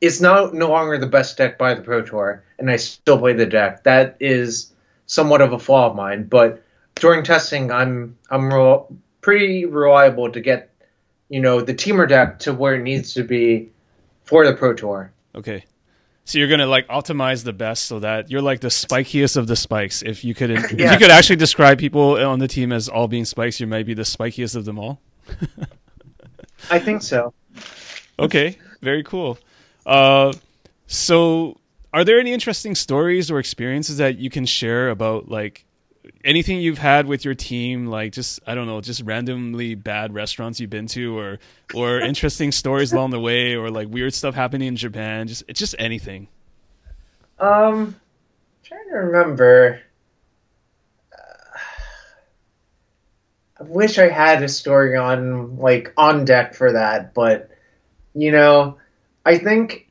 [0.00, 3.34] it's now no longer the best deck by the Pro Tour, and I still play
[3.34, 3.84] the deck.
[3.84, 4.72] That is
[5.06, 6.62] somewhat of a flaw of mine, but
[6.94, 8.84] during testing, I'm I'm re-
[9.20, 10.70] pretty reliable to get
[11.28, 13.70] you know the teamer deck to where it needs to be
[14.24, 15.12] for the Pro Tour.
[15.34, 15.64] Okay.
[16.24, 19.56] So you're gonna like optimize the best so that you're like the spikiest of the
[19.56, 20.02] spikes.
[20.02, 23.24] If you could, if you could actually describe people on the team as all being
[23.24, 25.00] spikes, you might be the spikiest of them all.
[26.70, 27.34] I think so.
[28.18, 29.38] Okay, very cool.
[29.90, 30.32] Uh,
[30.86, 31.58] so,
[31.92, 35.66] are there any interesting stories or experiences that you can share about like
[36.24, 37.86] anything you've had with your team?
[37.86, 41.38] Like just I don't know, just randomly bad restaurants you've been to, or
[41.74, 45.26] or interesting stories along the way, or like weird stuff happening in Japan.
[45.26, 46.28] Just it's just anything.
[47.40, 47.96] Um,
[48.62, 49.80] trying to remember.
[51.12, 51.58] Uh,
[53.58, 57.50] I wish I had a story on like on deck for that, but
[58.14, 58.76] you know,
[59.24, 59.90] I think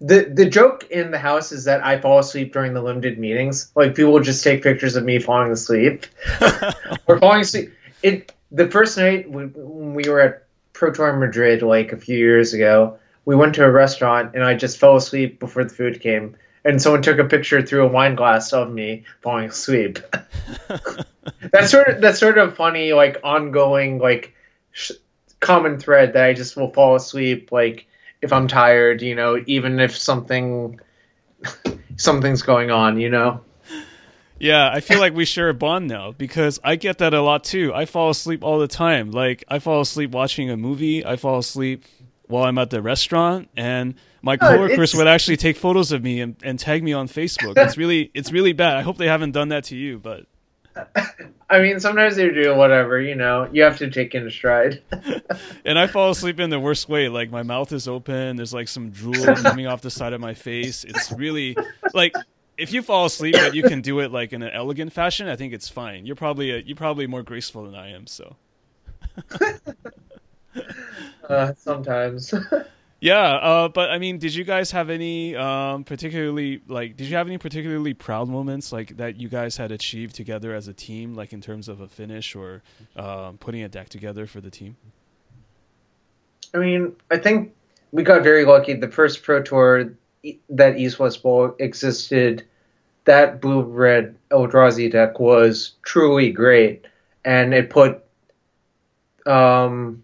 [0.00, 3.70] the the joke in the house is that I fall asleep during the limited meetings.
[3.74, 6.06] Like people just take pictures of me falling asleep
[7.06, 7.72] or falling asleep.
[8.02, 12.52] It the first night when we were at Pro Tour Madrid like a few years
[12.52, 16.36] ago, we went to a restaurant and I just fell asleep before the food came,
[16.64, 19.98] and someone took a picture through a wine glass of me falling asleep.
[21.52, 24.34] that's sort of that's sort of funny, like ongoing like
[24.72, 24.92] sh-
[25.40, 27.86] common thread that I just will fall asleep like
[28.22, 30.80] if I'm tired, you know, even if something
[31.96, 33.40] something's going on, you know.
[34.38, 37.44] Yeah, I feel like we share a bond now because I get that a lot
[37.44, 37.72] too.
[37.74, 39.10] I fall asleep all the time.
[39.10, 41.84] Like I fall asleep watching a movie, I fall asleep
[42.26, 46.36] while I'm at the restaurant and my coworkers would actually take photos of me and,
[46.42, 47.56] and tag me on Facebook.
[47.56, 48.76] It's really it's really bad.
[48.76, 50.26] I hope they haven't done that to you, but
[51.50, 53.48] I mean, sometimes they do whatever, you know.
[53.52, 54.82] You have to take in a stride.
[55.64, 57.08] and I fall asleep in the worst way.
[57.08, 58.36] Like my mouth is open.
[58.36, 60.84] There's like some drool coming off the side of my face.
[60.84, 61.56] It's really
[61.94, 62.14] like
[62.56, 65.28] if you fall asleep, but you can do it like in an elegant fashion.
[65.28, 66.06] I think it's fine.
[66.06, 68.06] You're probably a, you're probably more graceful than I am.
[68.06, 68.36] So.
[71.28, 72.34] uh, sometimes.
[72.98, 76.96] Yeah, uh, but I mean, did you guys have any um, particularly like?
[76.96, 80.66] Did you have any particularly proud moments like that you guys had achieved together as
[80.66, 82.62] a team, like in terms of a finish or
[82.96, 84.76] um, putting a deck together for the team?
[86.54, 87.54] I mean, I think
[87.92, 88.72] we got very lucky.
[88.72, 89.92] The first Pro Tour
[90.48, 92.44] that East West Bowl existed,
[93.04, 96.86] that blue red Eldrazi deck was truly great,
[97.26, 98.02] and it put
[99.26, 100.02] um,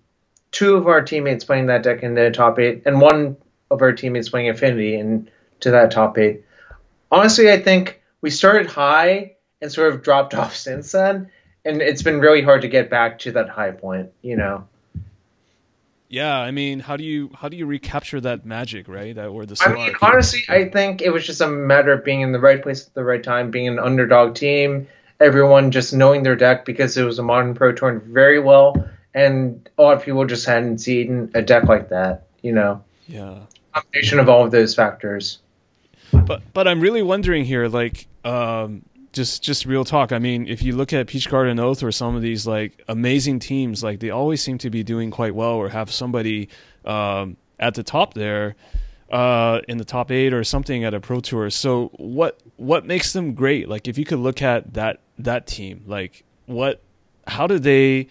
[0.52, 3.36] two of our teammates playing that deck in the top eight, and one
[3.70, 6.44] of our teammates playing Affinity into that top eight.
[7.10, 11.30] Honestly, I think we started high and sort of dropped off since then,
[11.64, 14.12] and it's been really hard to get back to that high point.
[14.22, 14.68] You know.
[16.08, 19.14] Yeah, I mean, how do you how do you recapture that magic, right?
[19.14, 19.56] That or the.
[19.64, 22.62] I mean, honestly, I think it was just a matter of being in the right
[22.62, 24.88] place at the right time, being an underdog team,
[25.18, 29.68] everyone just knowing their deck because it was a modern pro tour very well and
[29.78, 32.26] a lot of people just hadn't seen a deck like that.
[32.42, 33.40] You know, yeah,
[33.72, 35.38] combination of all of those factors.
[36.12, 38.82] But but I'm really wondering here, like, um,
[39.12, 40.12] just just real talk.
[40.12, 43.38] I mean, if you look at Peach Garden Oath or some of these like amazing
[43.38, 46.48] teams, like they always seem to be doing quite well or have somebody
[46.84, 48.56] um, at the top there.
[49.10, 51.50] Uh, in the top eight or something at a pro tour.
[51.50, 53.68] So what what makes them great?
[53.68, 56.80] Like if you could look at that that team, like what
[57.26, 58.08] how do they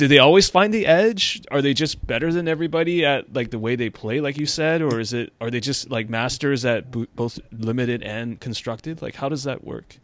[0.00, 1.42] do they always find the edge?
[1.50, 4.80] Are they just better than everybody at like the way they play, like you said,
[4.80, 9.02] or is it are they just like masters at both limited and constructed?
[9.02, 9.98] Like, how does that work?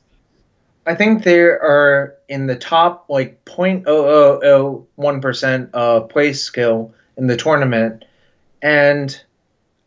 [0.85, 7.39] I think they are in the top like 0.0001 percent of play skill in the
[7.39, 8.05] tournament,
[8.61, 9.19] and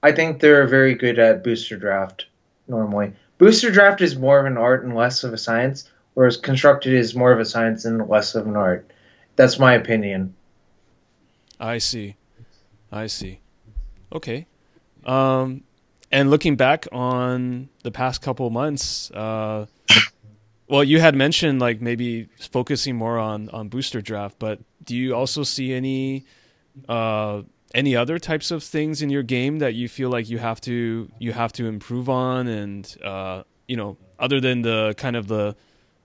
[0.01, 2.25] I think they're very good at booster draft
[2.67, 3.13] normally.
[3.37, 7.13] Booster draft is more of an art and less of a science, whereas constructed is
[7.13, 8.89] more of a science and less of an art.
[9.39, 10.35] That's my opinion.
[11.61, 12.17] I see.
[12.91, 13.39] I see.
[14.11, 14.47] Okay.
[15.05, 15.63] Um,
[16.11, 19.67] and looking back on the past couple months, uh,
[20.67, 25.15] well, you had mentioned like maybe focusing more on on booster draft, but do you
[25.15, 26.25] also see any
[26.89, 30.59] uh, any other types of things in your game that you feel like you have
[30.61, 35.29] to you have to improve on, and uh, you know, other than the kind of
[35.29, 35.55] the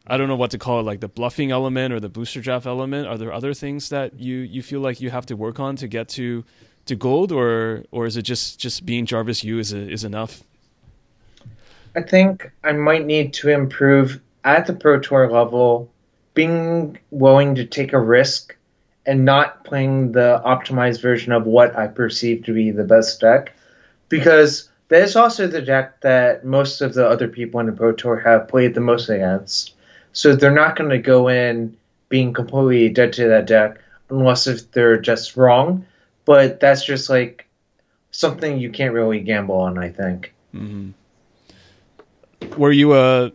[0.06, 2.66] I don't know what to call it, like the bluffing element or the booster draft
[2.66, 3.06] element.
[3.06, 5.88] Are there other things that you you feel like you have to work on to
[5.88, 6.44] get to
[6.86, 10.42] to gold, or or is it just just being Jarvis Yu is is enough?
[11.96, 15.90] I think I might need to improve at the pro tour level,
[16.34, 18.56] being willing to take a risk
[19.06, 23.54] and not playing the optimized version of what I perceive to be the best deck,
[24.08, 27.92] because that is also the deck that most of the other people in the pro
[27.92, 29.74] tour have played the most against.
[30.14, 31.76] So they're not going to go in
[32.08, 35.84] being completely dead to that deck unless if they're just wrong.
[36.24, 37.46] But that's just like
[38.10, 39.76] something you can't really gamble on.
[39.76, 40.32] I think.
[40.54, 40.90] Mm-hmm.
[42.58, 43.32] Were you a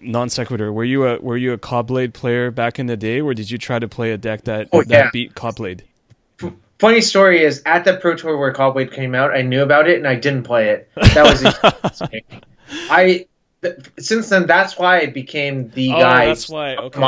[0.00, 0.72] non sequitur?
[0.72, 3.58] Were you a were you a Caw-Blade player back in the day, or did you
[3.58, 5.10] try to play a deck that oh, that yeah.
[5.12, 5.84] beat Caw-Blade?
[6.78, 9.98] Funny story is at the Pro Tour where Caw-Blade came out, I knew about it
[9.98, 10.90] and I didn't play it.
[10.96, 11.44] That was
[12.90, 13.26] a
[13.62, 15.98] I since then, that's why it became the guys.
[15.98, 16.26] oh, guy.
[16.26, 16.76] That's why.
[16.76, 17.00] Okay.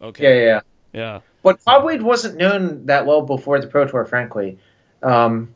[0.00, 0.44] Okay.
[0.44, 0.60] Yeah, yeah,
[0.92, 1.20] yeah.
[1.42, 4.58] But Caw-Blade wasn't known that well before the Pro Tour, frankly.
[5.02, 5.54] Um,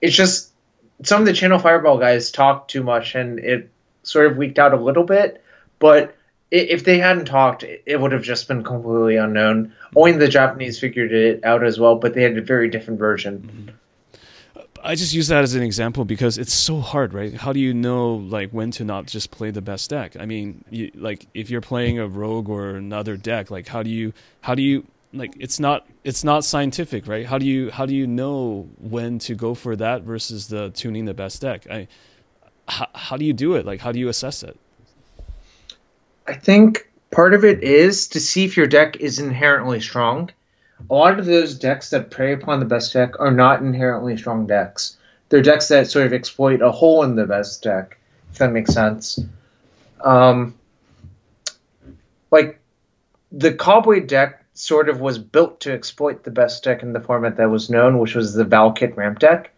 [0.00, 0.52] it's just
[1.02, 3.70] some of the Channel Fireball guys talked too much, and it
[4.02, 5.42] sort of leaked out a little bit.
[5.78, 6.16] But
[6.50, 9.74] if they hadn't talked, it would have just been completely unknown.
[9.96, 13.72] Only the Japanese figured it out as well, but they had a very different version.
[14.84, 17.32] I just use that as an example because it's so hard, right?
[17.34, 20.16] How do you know like when to not just play the best deck?
[20.18, 23.90] I mean, you, like if you're playing a rogue or another deck, like how do
[23.90, 27.24] you how do you like it's not it's not scientific, right?
[27.24, 31.04] How do you how do you know when to go for that versus the tuning
[31.04, 31.66] the best deck?
[31.70, 31.86] I
[32.66, 33.64] how, how do you do it?
[33.64, 34.58] Like how do you assess it?
[36.26, 40.30] I think part of it is to see if your deck is inherently strong
[40.90, 44.46] a lot of those decks that prey upon the best deck are not inherently strong
[44.46, 44.96] decks.
[45.28, 47.98] They're decks that sort of exploit a hole in the best deck,
[48.30, 49.18] if that makes sense.
[50.00, 50.54] Um,
[52.30, 52.60] like
[53.30, 57.36] the Caw-Blade deck sort of was built to exploit the best deck in the format
[57.36, 59.52] that was known, which was the Valakut ramp deck.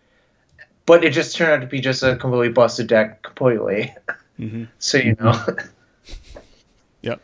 [0.87, 3.95] But it just turned out to be just a completely busted deck completely.
[4.37, 4.65] Mm-hmm.
[4.81, 5.47] so you know.
[7.03, 7.21] yep.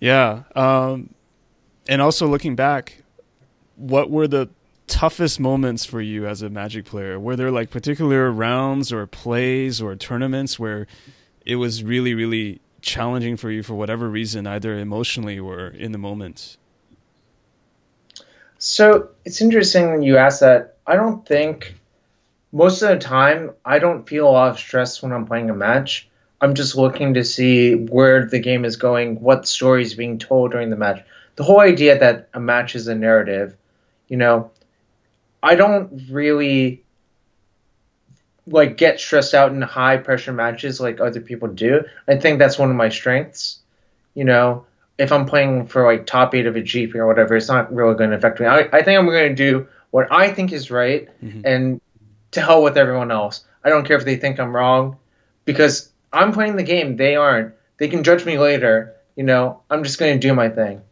[0.00, 0.42] Yeah.
[0.56, 1.14] Um,
[1.88, 3.02] and also looking back,
[3.76, 4.48] what were the
[4.86, 7.18] toughest moments for you as a Magic player?
[7.18, 10.86] Were there like particular rounds or plays or tournaments where
[11.44, 15.98] it was really, really challenging for you for whatever reason, either emotionally or in the
[15.98, 16.56] moment?
[18.58, 20.76] So it's interesting when you ask that.
[20.86, 21.74] I don't think
[22.52, 25.54] most of the time I don't feel a lot of stress when I'm playing a
[25.54, 26.08] match.
[26.40, 30.52] I'm just looking to see where the game is going, what story is being told
[30.52, 31.02] during the match.
[31.36, 33.56] The whole idea that a match is a narrative,
[34.08, 34.50] you know,
[35.42, 36.84] I don't really
[38.46, 41.82] like get stressed out in high pressure matches like other people do.
[42.06, 43.60] I think that's one of my strengths.
[44.14, 44.66] You know,
[44.98, 47.94] if I'm playing for like top eight of a GP or whatever, it's not really
[47.94, 48.46] going to affect me.
[48.46, 51.42] I, I think I'm going to do what I think is right, mm-hmm.
[51.44, 51.80] and
[52.32, 53.44] to hell with everyone else.
[53.62, 54.98] I don't care if they think I'm wrong,
[55.44, 56.96] because I'm playing the game.
[56.96, 57.54] They aren't.
[57.78, 58.94] They can judge me later.
[59.16, 60.82] You know, I'm just going to do my thing.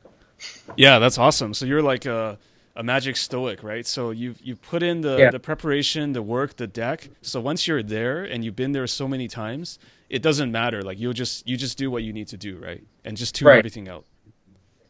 [0.76, 1.54] Yeah, that's awesome.
[1.54, 2.38] So you're like a
[2.74, 3.86] a magic stoic, right?
[3.86, 5.30] So you you put in the yeah.
[5.30, 7.08] the preparation, the work, the deck.
[7.22, 9.78] So once you're there and you've been there so many times,
[10.08, 10.82] it doesn't matter.
[10.82, 12.82] Like you'll just you just do what you need to do, right?
[13.04, 13.58] And just tune right.
[13.58, 14.04] everything out.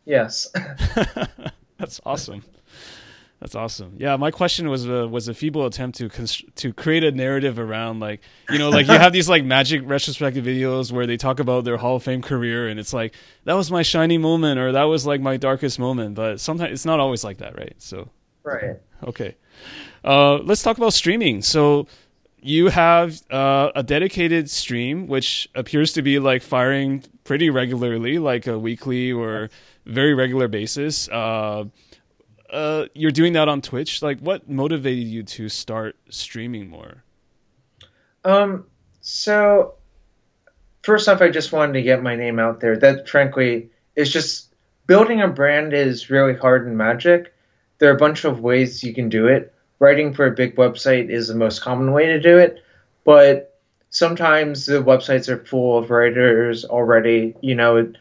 [0.04, 0.50] Yes.
[1.78, 2.44] That's awesome.
[3.42, 3.96] That's awesome.
[3.98, 7.58] Yeah, my question was uh, was a feeble attempt to const- to create a narrative
[7.58, 11.40] around like you know like you have these like magic retrospective videos where they talk
[11.40, 14.70] about their Hall of Fame career and it's like that was my shiny moment or
[14.70, 17.74] that was like my darkest moment, but sometimes it's not always like that, right?
[17.78, 18.08] So
[18.44, 18.76] right.
[19.08, 19.34] Okay,
[20.04, 21.42] uh, let's talk about streaming.
[21.42, 21.88] So
[22.40, 28.46] you have uh, a dedicated stream which appears to be like firing pretty regularly, like
[28.46, 29.50] a weekly or
[29.84, 31.08] very regular basis.
[32.52, 34.02] Uh, you're doing that on Twitch.
[34.02, 37.02] Like, what motivated you to start streaming more?
[38.24, 38.66] Um.
[39.00, 39.74] So,
[40.82, 42.76] first off, I just wanted to get my name out there.
[42.76, 44.54] That, frankly, is just
[44.86, 47.34] building a brand is really hard in Magic.
[47.78, 49.52] There are a bunch of ways you can do it.
[49.78, 52.62] Writing for a big website is the most common way to do it,
[53.04, 53.58] but
[53.90, 57.34] sometimes the websites are full of writers already.
[57.40, 57.92] You know,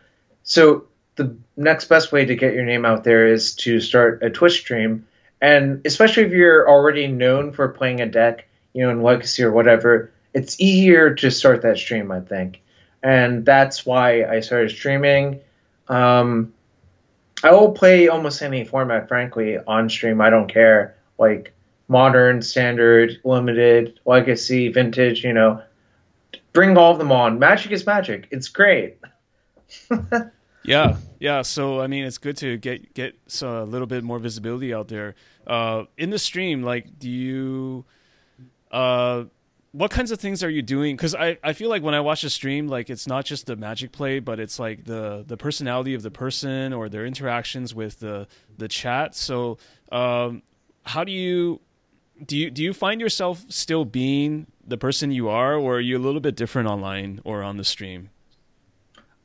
[0.43, 0.85] so
[1.15, 4.59] the next best way to get your name out there is to start a Twitch
[4.59, 5.07] stream.
[5.41, 9.51] And especially if you're already known for playing a deck, you know, in Legacy or
[9.51, 12.61] whatever, it's easier to start that stream, I think.
[13.03, 15.39] And that's why I started streaming.
[15.87, 16.53] Um,
[17.43, 20.21] I will play almost any format, frankly, on stream.
[20.21, 20.95] I don't care.
[21.17, 21.53] Like
[21.87, 25.61] modern, standard, limited, legacy, vintage, you know.
[26.53, 27.39] Bring all of them on.
[27.39, 28.27] Magic is magic.
[28.31, 28.97] It's great.
[30.63, 31.41] Yeah, yeah.
[31.41, 35.15] So I mean, it's good to get get a little bit more visibility out there.
[35.47, 37.83] Uh, in the stream, like, do you,
[38.71, 39.23] uh,
[39.71, 40.95] what kinds of things are you doing?
[40.95, 43.55] Because I, I feel like when I watch a stream, like it's not just the
[43.55, 47.99] magic play, but it's like the the personality of the person or their interactions with
[47.99, 49.15] the the chat.
[49.15, 49.57] So,
[49.91, 50.43] um,
[50.83, 51.59] how do you
[52.23, 55.97] do you do you find yourself still being the person you are, or are you
[55.97, 58.09] a little bit different online or on the stream?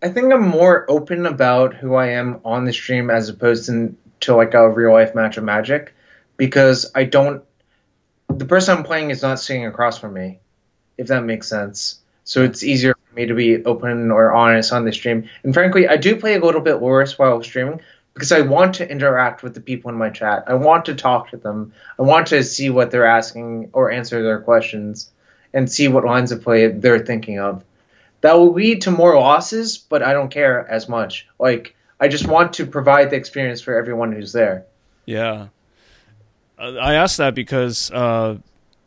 [0.07, 3.97] I think I'm more open about who I am on the stream as opposed to,
[4.21, 5.97] to like a real life match of Magic
[6.37, 7.43] because I don't.
[8.29, 10.39] The person I'm playing is not sitting across from me,
[10.97, 11.99] if that makes sense.
[12.23, 15.29] So it's easier for me to be open or honest on the stream.
[15.43, 17.81] And frankly, I do play a little bit worse while streaming
[18.15, 20.45] because I want to interact with the people in my chat.
[20.47, 21.73] I want to talk to them.
[21.99, 25.11] I want to see what they're asking or answer their questions
[25.53, 27.65] and see what lines of play they're thinking of
[28.27, 31.29] that will lead to more losses, but I don't care as much.
[31.39, 34.67] Like I just want to provide the experience for everyone who's there.
[35.05, 35.49] Yeah,
[36.59, 38.39] I ask that because uh,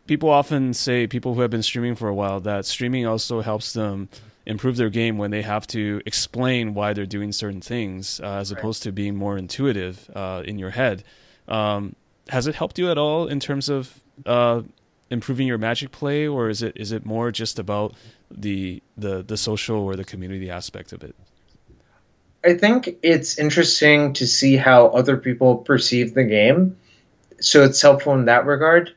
[0.08, 3.72] people often say people who have been streaming for a while that streaming also helps
[3.72, 4.10] them
[4.46, 8.52] improve their game when they have to explain why they're doing certain things, uh, as
[8.52, 8.60] right.
[8.60, 11.04] opposed to being more intuitive uh, in your head.
[11.48, 11.96] Um,
[12.28, 14.64] has it helped you at all in terms of uh,
[15.10, 17.94] improving your magic play, or is it is it more just about
[18.32, 21.16] the the the social or the community aspect of it?
[22.44, 26.78] I think it's interesting to see how other people perceive the game.
[27.42, 28.96] So it's helpful in that regard.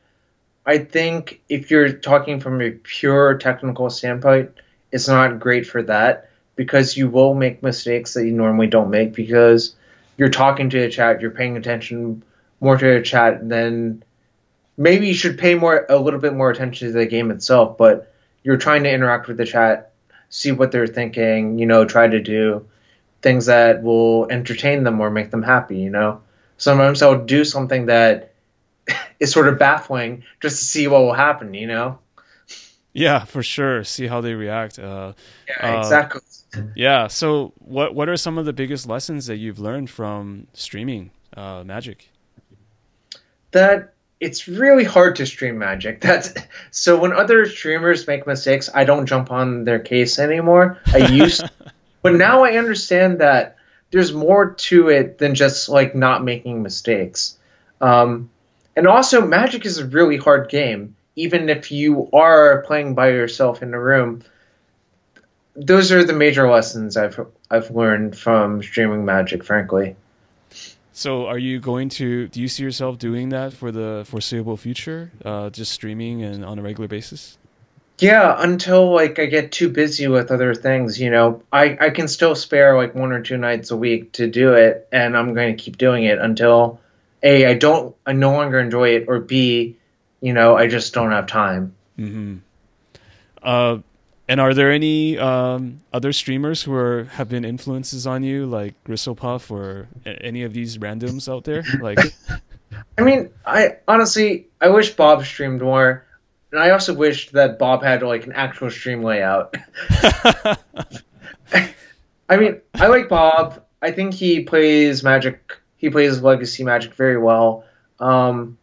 [0.65, 4.51] I think if you're talking from a pure technical standpoint,
[4.91, 9.13] it's not great for that because you will make mistakes that you normally don't make
[9.13, 9.75] because
[10.17, 12.23] you're talking to a chat, you're paying attention
[12.61, 14.03] more to a chat than
[14.77, 18.13] maybe you should pay more a little bit more attention to the game itself, but
[18.43, 19.93] you're trying to interact with the chat,
[20.29, 22.65] see what they're thinking, you know, try to do
[23.21, 26.21] things that will entertain them or make them happy, you know.
[26.57, 28.33] Sometimes I'll do something that
[29.19, 31.99] is sort of baffling just to see what will happen, you know.
[32.93, 33.83] Yeah, for sure.
[33.83, 34.77] See how they react.
[34.77, 35.13] Uh,
[35.47, 36.21] yeah, exactly.
[36.55, 37.07] Uh, yeah.
[37.07, 41.63] So, what what are some of the biggest lessons that you've learned from streaming uh,
[41.65, 42.09] Magic?
[43.49, 43.92] That
[44.23, 45.99] it's really hard to stream magic.
[45.99, 46.33] That's
[46.71, 50.79] so when other streamers make mistakes, I don't jump on their case anymore.
[50.87, 51.43] I used
[52.01, 53.57] but now I understand that
[53.91, 57.37] there's more to it than just like not making mistakes.
[57.81, 58.29] Um,
[58.75, 60.95] and also Magic is a really hard game.
[61.15, 64.23] Even if you are playing by yourself in a room,
[65.55, 67.19] those are the major lessons I've
[67.51, 69.97] I've learned from streaming Magic, frankly.
[70.95, 72.27] So, are you going to?
[72.27, 75.11] Do you see yourself doing that for the foreseeable future?
[75.25, 77.37] Uh, just streaming and on a regular basis?
[77.97, 82.07] Yeah, until like I get too busy with other things, you know, I I can
[82.07, 85.55] still spare like one or two nights a week to do it, and I'm going
[85.55, 86.79] to keep doing it until
[87.23, 89.77] a I don't I no longer enjoy it, or b
[90.21, 91.75] you know I just don't have time.
[91.97, 92.37] Mm-hmm.
[93.41, 93.77] Uh,
[94.27, 98.81] and are there any um, other streamers who are have been influences on you, like
[98.85, 101.63] Gristlepuff or any of these randoms out there?
[101.81, 101.99] Like,
[102.97, 106.05] I mean, I honestly I wish Bob streamed more,
[106.51, 109.55] and I also wish that Bob had like an actual stream layout.
[112.29, 113.63] I mean, I like Bob.
[113.81, 115.57] I think he plays Magic.
[115.77, 117.65] He plays Legacy Magic very well.
[117.99, 118.57] Um,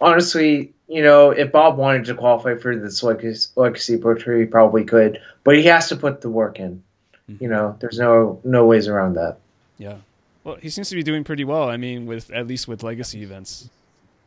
[0.00, 4.84] honestly, you know, if Bob wanted to qualify for this legacy, pro tour, he probably
[4.84, 6.84] could, but he has to put the work in.
[7.28, 7.42] Mm-hmm.
[7.42, 9.38] You know, there's no no ways around that.
[9.76, 9.96] Yeah.
[10.44, 11.68] Well, he seems to be doing pretty well.
[11.68, 13.68] I mean, with at least with legacy events.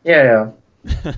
[0.03, 0.51] Yeah.
[0.83, 1.13] yeah.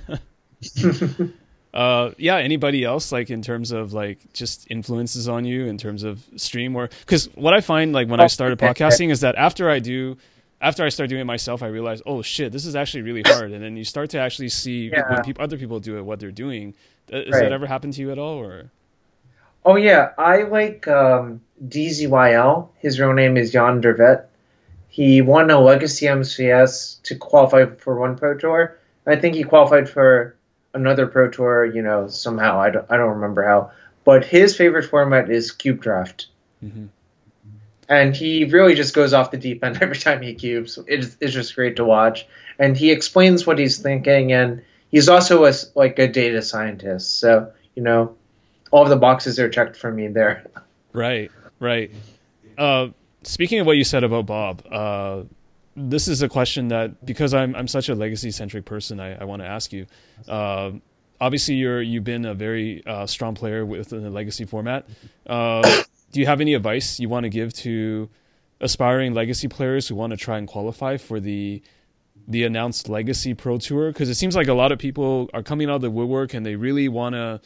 [1.74, 2.36] uh, yeah.
[2.36, 6.76] Anybody else like in terms of like just influences on you in terms of stream
[6.76, 10.16] or because what I find like when I started podcasting is that after I do
[10.60, 13.52] after I started doing it myself, I realized, oh shit, this is actually really hard.
[13.52, 15.08] And then you start to actually see yeah.
[15.08, 16.74] when people, other people do it, what they're doing.
[17.10, 17.40] Has right.
[17.40, 18.70] that ever happened to you at all, or?
[19.64, 22.68] Oh yeah, I like um, DZYL.
[22.78, 24.26] His real name is Jan Dervet.
[24.88, 28.78] He won a Legacy MCS to qualify for one Pro Tour.
[29.06, 30.36] I think he qualified for
[30.74, 31.64] another Pro Tour.
[31.64, 33.72] You know, somehow I don't, I don't remember how.
[34.04, 36.28] But his favorite format is Cube Draft.
[36.64, 36.86] Mm-hmm
[37.90, 40.78] and he really just goes off the deep end every time he cubes.
[40.86, 42.26] It's, it's just great to watch,
[42.58, 47.18] and he explains what he's thinking, and he's also a, like a data scientist.
[47.18, 48.16] So you know,
[48.70, 50.46] all the boxes are checked for me there.
[50.92, 51.90] Right, right.
[52.56, 52.88] Uh,
[53.22, 55.22] speaking of what you said about Bob, uh,
[55.76, 59.24] this is a question that because I'm I'm such a legacy centric person, I, I
[59.24, 59.86] want to ask you.
[60.28, 60.72] Uh,
[61.20, 64.86] obviously, you're you've been a very uh, strong player within the legacy format.
[66.12, 68.08] Do you have any advice you want to give to
[68.60, 71.62] aspiring legacy players who want to try and qualify for the
[72.28, 73.92] the announced legacy pro tour?
[73.92, 76.44] Because it seems like a lot of people are coming out of the woodwork and
[76.44, 77.40] they really want to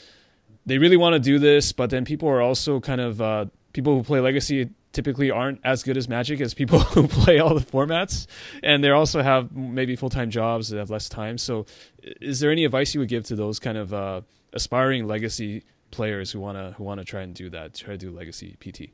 [0.66, 3.94] they really want to do this but then people are also kind of uh, people
[3.94, 7.60] who play legacy typically aren't as good as magic as people who play all the
[7.60, 8.26] formats
[8.62, 11.36] and they also have maybe full-time jobs that have less time.
[11.36, 11.66] So
[12.02, 15.64] is there any advice you would give to those kind of uh, aspiring legacy
[15.94, 18.56] players who want to who want to try and do that, try to do legacy
[18.60, 18.90] PT?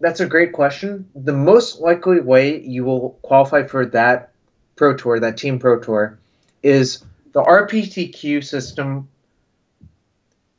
[0.00, 1.08] That's a great question.
[1.14, 4.32] The most likely way you will qualify for that
[4.76, 6.18] pro tour, that team pro tour,
[6.62, 9.08] is the RPTQ system.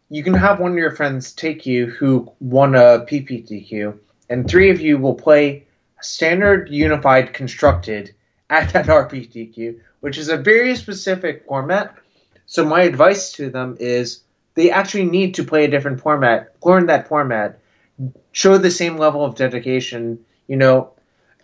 [0.09, 3.97] You can have one of your friends take you who won a PPTQ,
[4.29, 5.65] and three of you will play
[6.01, 8.13] standard unified constructed
[8.49, 11.95] at that RPTQ, which is a very specific format.
[12.45, 14.21] So my advice to them is
[14.57, 17.59] they actually need to play a different format, learn that format,
[18.31, 20.25] show the same level of dedication.
[20.47, 20.93] You know,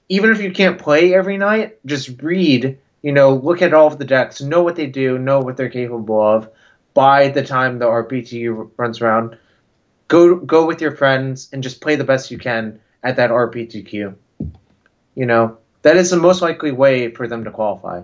[0.09, 2.80] even if you can't play every night, just read.
[3.03, 5.70] You know, look at all of the decks, know what they do, know what they're
[5.70, 6.49] capable of.
[6.95, 9.38] By the time the RPT runs around,
[10.07, 14.16] go go with your friends and just play the best you can at that RPTQ.
[15.14, 18.01] You know, that is the most likely way for them to qualify.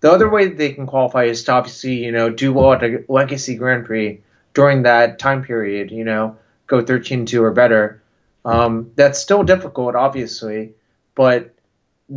[0.00, 3.04] The other way they can qualify is to obviously, you know, do well at a
[3.08, 4.22] Legacy Grand Prix
[4.54, 6.36] during that time period, you know,
[6.66, 8.02] go 13 2 or better.
[8.44, 10.72] Um, that's still difficult, obviously,
[11.14, 11.54] but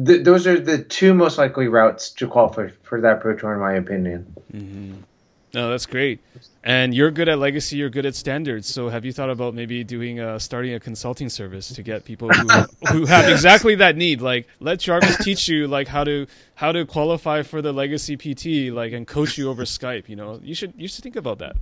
[0.05, 3.59] th- those are the two most likely routes to qualify for that Pro Tour, in
[3.59, 4.33] my opinion.
[4.53, 4.93] Mm-hmm.
[5.53, 6.21] No, that's great.
[6.63, 7.75] And you're good at legacy.
[7.75, 8.67] You're good at standards.
[8.73, 12.29] So, have you thought about maybe doing a starting a consulting service to get people
[12.29, 12.47] who
[12.91, 14.21] who have exactly that need?
[14.21, 18.73] Like, let Jarvis teach you like how to how to qualify for the legacy PT,
[18.73, 20.07] like, and coach you over Skype.
[20.07, 21.57] You know, you should you should think about that.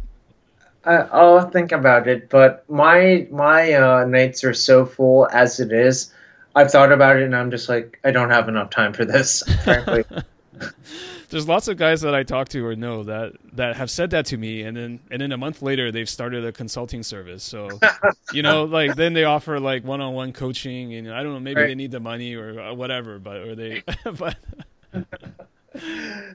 [0.85, 6.13] I'll think about it, but my my uh, nights are so full as it is.
[6.55, 9.43] I've thought about it, and I'm just like, I don't have enough time for this.
[9.63, 10.03] Frankly,
[11.29, 14.25] there's lots of guys that I talk to or know that that have said that
[14.27, 17.43] to me, and then and then a month later they've started a consulting service.
[17.43, 17.69] So
[18.33, 21.67] you know, like then they offer like one-on-one coaching, and I don't know, maybe right.
[21.67, 23.83] they need the money or uh, whatever, but or they,
[24.17, 24.37] but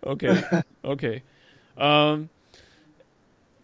[0.07, 1.23] okay, okay.
[1.77, 2.29] Um,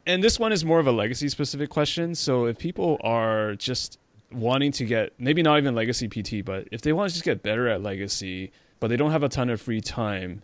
[0.07, 2.15] and this one is more of a legacy specific question.
[2.15, 3.99] So if people are just
[4.33, 7.43] wanting to get maybe not even legacy PT, but if they want to just get
[7.43, 10.43] better at legacy, but they don't have a ton of free time,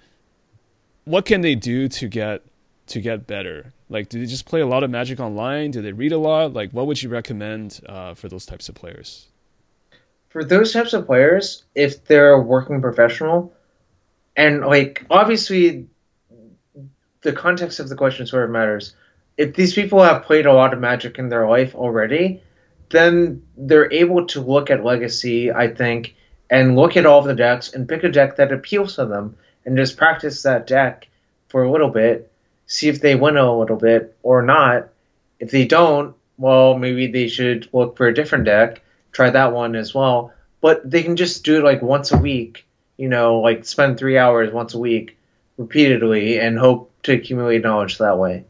[1.05, 2.43] what can they do to get
[2.89, 3.73] to get better?
[3.89, 5.71] Like, do they just play a lot of Magic Online?
[5.71, 6.53] Do they read a lot?
[6.53, 9.27] Like, what would you recommend uh, for those types of players?
[10.29, 13.55] For those types of players, if they're a working professional,
[14.37, 15.87] and like obviously,
[17.23, 18.95] the context of the question sort of matters.
[19.37, 22.43] If these people have played a lot of Magic in their life already,
[22.91, 26.15] then they're able to look at Legacy, I think,
[26.49, 29.77] and look at all the decks and pick a deck that appeals to them and
[29.77, 31.09] just practice that deck
[31.49, 32.31] for a little bit,
[32.67, 34.89] see if they win a little bit or not.
[35.39, 38.83] If they don't, well, maybe they should look for a different deck,
[39.13, 40.33] try that one as well.
[40.61, 42.65] But they can just do it like once a week,
[42.97, 45.19] you know, like spend three hours once a week
[45.59, 48.45] repeatedly and hope to accumulate knowledge that way.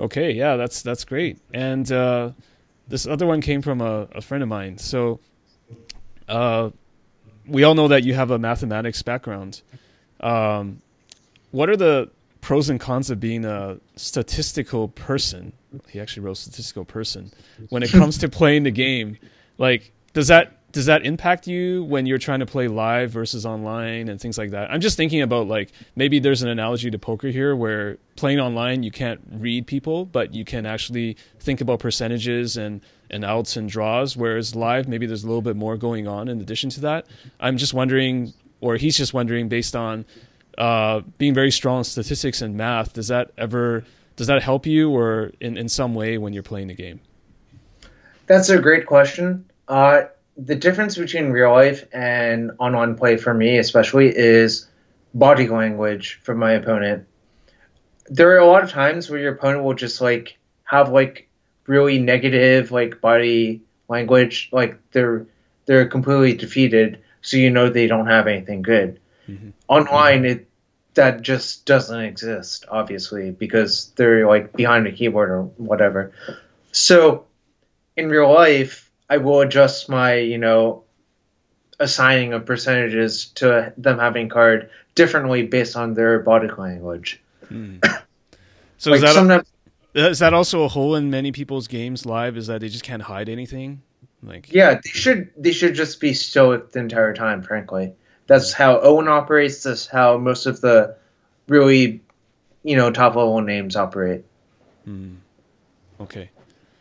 [0.00, 1.38] Okay, yeah, that's that's great.
[1.52, 2.30] And uh,
[2.88, 4.78] this other one came from a, a friend of mine.
[4.78, 5.20] So,
[6.28, 6.70] uh,
[7.46, 9.62] we all know that you have a mathematics background.
[10.20, 10.80] Um,
[11.50, 15.52] what are the pros and cons of being a statistical person?
[15.88, 17.32] He actually wrote statistical person
[17.68, 19.18] when it comes to playing the game.
[19.58, 24.08] Like, does that does that impact you when you're trying to play live versus online
[24.08, 24.70] and things like that?
[24.70, 28.82] I'm just thinking about like maybe there's an analogy to poker here where playing online
[28.82, 33.68] you can't read people, but you can actually think about percentages and and outs and
[33.68, 34.16] draws.
[34.16, 37.06] Whereas live, maybe there's a little bit more going on in addition to that.
[37.40, 40.04] I'm just wondering, or he's just wondering, based on
[40.56, 43.84] uh, being very strong in statistics and math, does that ever
[44.16, 47.00] does that help you or in, in some way when you're playing the game?
[48.26, 49.46] That's a great question.
[49.66, 50.02] Uh,
[50.42, 54.68] the difference between real life and online play for me, especially, is
[55.12, 57.06] body language from my opponent.
[58.06, 61.28] There are a lot of times where your opponent will just like have like
[61.66, 65.26] really negative like body language, like they're
[65.66, 68.98] they're completely defeated, so you know they don't have anything good.
[69.28, 69.50] Mm-hmm.
[69.68, 70.48] Online, it
[70.94, 76.12] that just doesn't exist, obviously, because they're like behind a keyboard or whatever.
[76.72, 77.26] So
[77.96, 80.84] in real life, I will adjust my, you know,
[81.80, 87.20] assigning of percentages to them having card differently based on their body language.
[87.48, 87.78] Hmm.
[88.78, 89.52] So like is that sometimes,
[89.94, 92.38] a, is that also a hole in many people's games live?
[92.38, 93.82] Is that they just can't hide anything?
[94.22, 97.42] Like yeah, they should they should just be stoic the entire time.
[97.42, 97.92] Frankly,
[98.26, 99.64] that's how Owen operates.
[99.64, 100.96] That's how most of the
[101.46, 102.00] really,
[102.62, 104.24] you know, top level names operate.
[104.86, 105.16] Hmm.
[106.00, 106.30] Okay.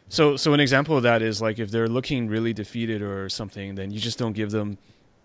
[0.09, 3.75] So, so an example of that is like if they're looking really defeated or something,
[3.75, 4.77] then you just don't give them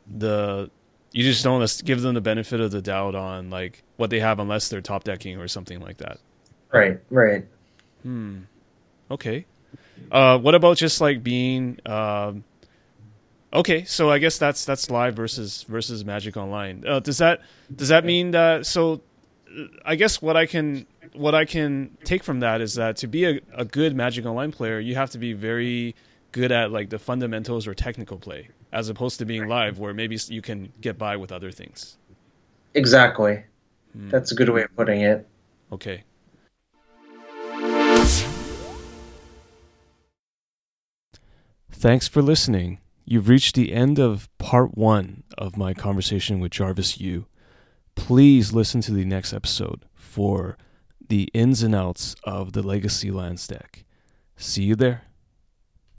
[0.07, 0.71] the,
[1.13, 4.39] you just don't give them the benefit of the doubt on like what they have
[4.39, 6.19] unless they're top decking or something like that.
[6.73, 7.01] Right.
[7.11, 7.47] Right.
[8.03, 8.41] Hmm.
[9.11, 9.47] Okay.
[10.11, 12.45] Uh, what about just like being, um,
[13.53, 16.85] okay, so I guess that's that's live versus versus Magic Online.
[16.87, 17.41] Uh, does that
[17.75, 18.67] does that mean that?
[18.67, 19.01] So,
[19.85, 23.25] I guess what I can what I can take from that is that to be
[23.25, 25.95] a, a good Magic Online player, you have to be very
[26.33, 30.19] good at like the fundamentals or technical play, as opposed to being live, where maybe
[30.29, 31.97] you can get by with other things.
[32.75, 33.45] Exactly.
[33.93, 34.11] Hmm.
[34.11, 35.27] That's a good way of putting it.
[35.73, 36.03] Okay.
[41.71, 42.81] Thanks for listening.
[43.05, 47.27] You've reached the end of part one of my conversation with Jarvis Yu.
[47.95, 50.57] Please listen to the next episode for
[51.09, 53.85] the ins and outs of the Legacy Lands deck.
[54.37, 55.05] See you there.